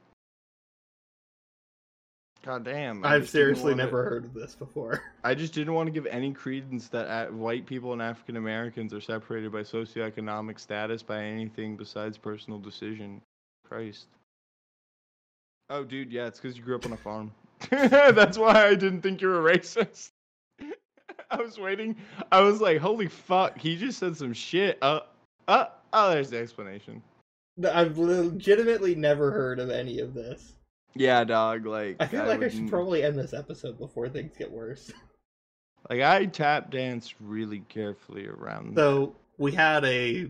God 2.44 2.64
damn! 2.64 3.04
I 3.04 3.16
I've 3.16 3.28
seriously 3.30 3.76
never 3.76 4.04
heard 4.04 4.24
of 4.24 4.34
this 4.34 4.56
before. 4.56 5.02
I 5.26 5.36
just 5.36 5.54
didn't 5.54 5.74
want 5.74 5.88
to 5.88 5.92
give 5.92 6.06
any 6.06 6.32
credence 6.32 6.88
that 6.90 7.28
a- 7.28 7.32
white 7.34 7.66
people 7.66 7.92
and 7.94 8.02
African 8.02 8.38
Americans 8.38 8.94
are 8.94 9.02
separated 9.02 9.52
by 9.52 9.62
socioeconomic 9.62 10.58
status 10.60 11.04
by 11.04 11.22
anything 11.24 11.76
besides 11.76 12.18
personal 12.18 12.58
decision. 12.60 13.22
Christ. 13.68 14.08
Oh, 15.70 15.84
dude, 15.84 16.12
yeah, 16.12 16.26
it's 16.26 16.40
because 16.40 16.58
you 16.58 16.64
grew 16.64 16.76
up 16.76 16.86
on 16.86 16.94
a 16.94 16.98
farm. 16.98 17.32
That's 17.70 18.38
why 18.38 18.68
I 18.68 18.76
didn't 18.76 19.02
think 19.02 19.22
you 19.22 19.28
were 19.28 19.50
a 19.50 19.58
racist. 19.58 20.12
I 21.32 21.42
was 21.42 21.60
waiting. 21.60 21.96
I 22.32 22.42
was 22.42 22.62
like, 22.62 22.78
holy 22.80 23.08
fuck, 23.08 23.58
he 23.58 23.76
just 23.76 24.00
said 24.00 24.16
some 24.16 24.34
shit. 24.34 24.78
Uh, 24.82 25.02
uh, 25.48 25.66
oh, 25.94 26.12
there's 26.12 26.30
the 26.30 26.40
explanation. 26.40 27.02
I've 27.70 27.98
legitimately 27.98 28.96
never 28.96 29.32
heard 29.32 29.60
of 29.60 29.70
any 29.70 30.00
of 30.00 30.14
this. 30.14 30.54
Yeah, 30.96 31.24
dog, 31.24 31.66
like. 31.66 31.98
I 32.00 32.08
feel 32.08 32.26
like 32.26 32.42
I 32.42 32.50
should 32.50 32.70
probably 32.70 33.04
end 33.04 33.18
this 33.18 33.34
episode 33.34 33.78
before 33.78 34.10
things 34.10 34.36
get 34.38 34.52
worse. 34.52 34.92
Like, 35.90 36.02
I 36.02 36.26
tap 36.26 36.72
danced 36.72 37.16
really 37.20 37.60
carefully 37.70 38.28
around. 38.28 38.76
So 38.76 39.16
we 39.38 39.52
had 39.52 39.86
a 39.86 40.30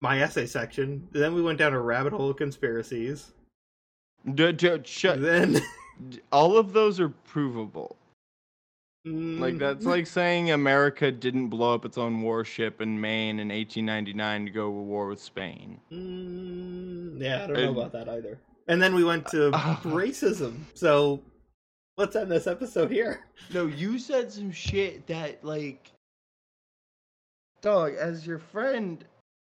my 0.00 0.20
essay 0.20 0.46
section. 0.46 1.08
Then 1.12 1.34
we 1.34 1.42
went 1.42 1.58
down 1.58 1.72
a 1.72 1.80
rabbit 1.80 2.12
hole 2.12 2.30
of 2.30 2.36
conspiracies. 2.36 3.32
D- 4.34 4.52
d- 4.52 4.80
shut. 4.84 5.20
Then 5.20 5.60
all 6.32 6.56
of 6.58 6.72
those 6.72 7.00
are 7.00 7.08
provable. 7.08 7.96
Like 9.04 9.54
Mm, 9.54 9.58
that's 9.60 9.86
like 9.86 10.06
saying 10.08 10.50
America 10.50 11.12
didn't 11.12 11.48
blow 11.48 11.72
up 11.74 11.84
its 11.84 11.96
own 11.96 12.22
warship 12.22 12.80
in 12.80 13.00
Maine 13.00 13.38
in 13.38 13.48
1899 13.50 14.46
to 14.46 14.50
go 14.50 14.64
to 14.66 14.70
war 14.70 15.06
with 15.08 15.20
Spain. 15.20 15.80
mm, 15.92 17.20
yeah, 17.20 17.44
I 17.44 17.46
don't 17.46 17.56
know 17.56 17.68
And- 17.68 17.76
about 17.78 17.92
that 17.92 18.08
either. 18.08 18.38
And 18.68 18.82
then 18.82 18.96
we 18.96 19.04
went 19.04 19.28
to 19.28 19.50
Uh, 19.54 19.76
racism. 19.82 20.62
So 20.74 21.22
let's 21.96 22.16
end 22.16 22.32
this 22.32 22.48
episode 22.48 22.90
here. 22.90 23.24
No, 23.54 23.66
you 23.66 24.00
said 24.00 24.32
some 24.32 24.50
shit 24.50 25.06
that 25.06 25.44
like 25.44 25.92
dog 27.62 27.94
as 27.94 28.26
your 28.26 28.38
friend 28.40 29.04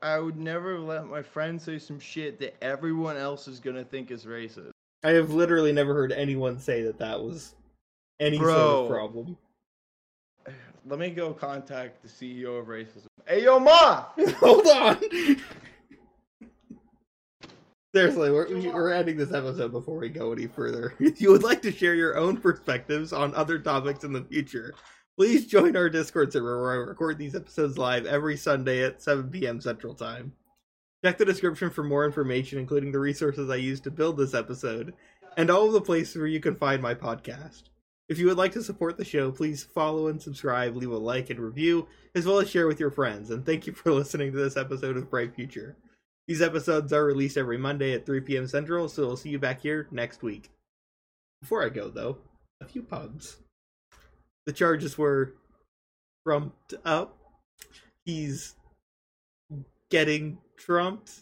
I 0.03 0.19
would 0.19 0.37
never 0.37 0.79
let 0.81 1.07
my 1.07 1.23
friend 1.23 1.63
say 1.63 1.79
some 1.79 1.99
shit 2.01 2.39
that 2.41 2.63
everyone 2.63 3.17
else 3.17 3.47
is 3.49 3.61
going 3.61 3.77
to 3.77 3.85
think 3.85 4.11
is 4.11 4.25
racist. 4.27 4.71
I 5.05 5.11
have 5.11 5.31
literally 5.31 5.71
never 5.71 5.93
heard 5.93 6.13
anyone 6.13 6.59
say 6.59 6.83
that 6.83 6.99
that 6.99 7.23
was 7.23 7.55
any 8.21 8.39
sort 8.39 8.51
of 8.51 8.89
problem. 8.89 9.37
Let 10.87 10.99
me 10.99 11.11
go 11.11 11.35
contact 11.35 12.03
the 12.03 12.09
CEO 12.09 12.59
of 12.59 12.67
racism. 12.67 13.07
Hey 13.27 13.45
yo 13.45 13.59
ma. 13.61 14.07
Hold 14.39 14.67
on. 14.67 14.99
Seriously, 17.95 18.31
we're, 18.31 18.73
we're 18.73 18.93
ending 18.93 19.17
this 19.17 19.33
episode 19.33 19.73
before 19.73 19.99
we 19.99 20.09
go 20.09 20.33
any 20.33 20.47
further. 20.47 20.95
If 21.01 21.21
you 21.21 21.31
would 21.31 21.43
like 21.43 21.63
to 21.63 21.71
share 21.71 21.95
your 21.95 22.17
own 22.17 22.39
perspectives 22.39 23.13
on 23.13 23.35
other 23.35 23.59
topics 23.59 24.05
in 24.05 24.13
the 24.13 24.25
future, 24.25 24.75
please 25.17 25.47
join 25.47 25.77
our 25.77 25.91
Discord 25.91 26.33
server 26.33 26.61
where 26.61 26.73
I 26.73 26.77
record 26.77 27.19
these 27.19 27.37
episodes 27.37 27.79
live 27.79 28.07
every 28.07 28.37
Sunday 28.37 28.83
at 28.83 29.03
7 29.03 29.31
p.m. 29.31 29.61
Central 29.61 29.95
Time. 29.95 30.33
Check 31.05 31.19
the 31.19 31.25
description 31.27 31.69
for 31.69 31.85
more 31.85 32.07
information, 32.07 32.59
including 32.59 32.91
the 32.91 32.99
resources 32.99 33.51
I 33.51 33.57
used 33.57 33.85
to 33.85 33.91
build 33.91 34.17
this 34.17 34.33
episode, 34.33 34.95
and 35.37 35.51
all 35.51 35.67
of 35.67 35.75
the 35.75 35.81
places 35.83 36.17
where 36.17 36.27
you 36.27 36.41
can 36.41 36.55
find 36.55 36.81
my 36.81 36.95
podcast. 36.95 37.65
If 38.09 38.19
you 38.19 38.25
would 38.27 38.39
like 38.39 38.53
to 38.53 38.63
support 38.63 38.97
the 38.97 39.05
show, 39.05 39.31
please 39.31 39.63
follow 39.63 40.09
and 40.09 40.23
subscribe, 40.23 40.75
leave 40.75 40.91
a 40.91 40.97
like 40.97 41.29
and 41.29 41.39
review, 41.39 41.89
as 42.15 42.25
well 42.25 42.39
as 42.39 42.49
share 42.49 42.67
with 42.67 42.81
your 42.81 42.91
friends. 42.91 43.31
And 43.31 43.45
thank 43.45 43.67
you 43.67 43.75
for 43.75 43.93
listening 43.93 44.33
to 44.33 44.39
this 44.39 44.57
episode 44.57 44.97
of 44.97 45.11
Bright 45.11 45.35
Future. 45.35 45.77
These 46.27 46.41
episodes 46.41 46.91
are 46.95 47.05
released 47.05 47.37
every 47.37 47.59
Monday 47.59 47.93
at 47.93 48.07
3 48.07 48.23
p.m. 48.23 48.49
Central, 48.49 48.89
so 48.89 49.07
we'll 49.07 49.19
see 49.19 49.29
you 49.29 49.39
back 49.39 49.61
here 49.61 49.87
next 49.91 50.23
week. 50.23 50.49
Before 51.43 51.63
I 51.63 51.69
go, 51.69 51.91
though, 51.91 52.17
a 52.63 52.65
few 52.65 52.83
puns. 52.83 53.37
The 54.47 54.55
charges 54.55 54.97
were 54.97 55.35
trumped 56.27 56.73
up. 56.83 57.19
He's 58.07 58.55
getting 59.91 60.39
trumped. 60.57 61.21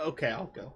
Okay, 0.00 0.28
I'll 0.28 0.46
go. 0.46 0.72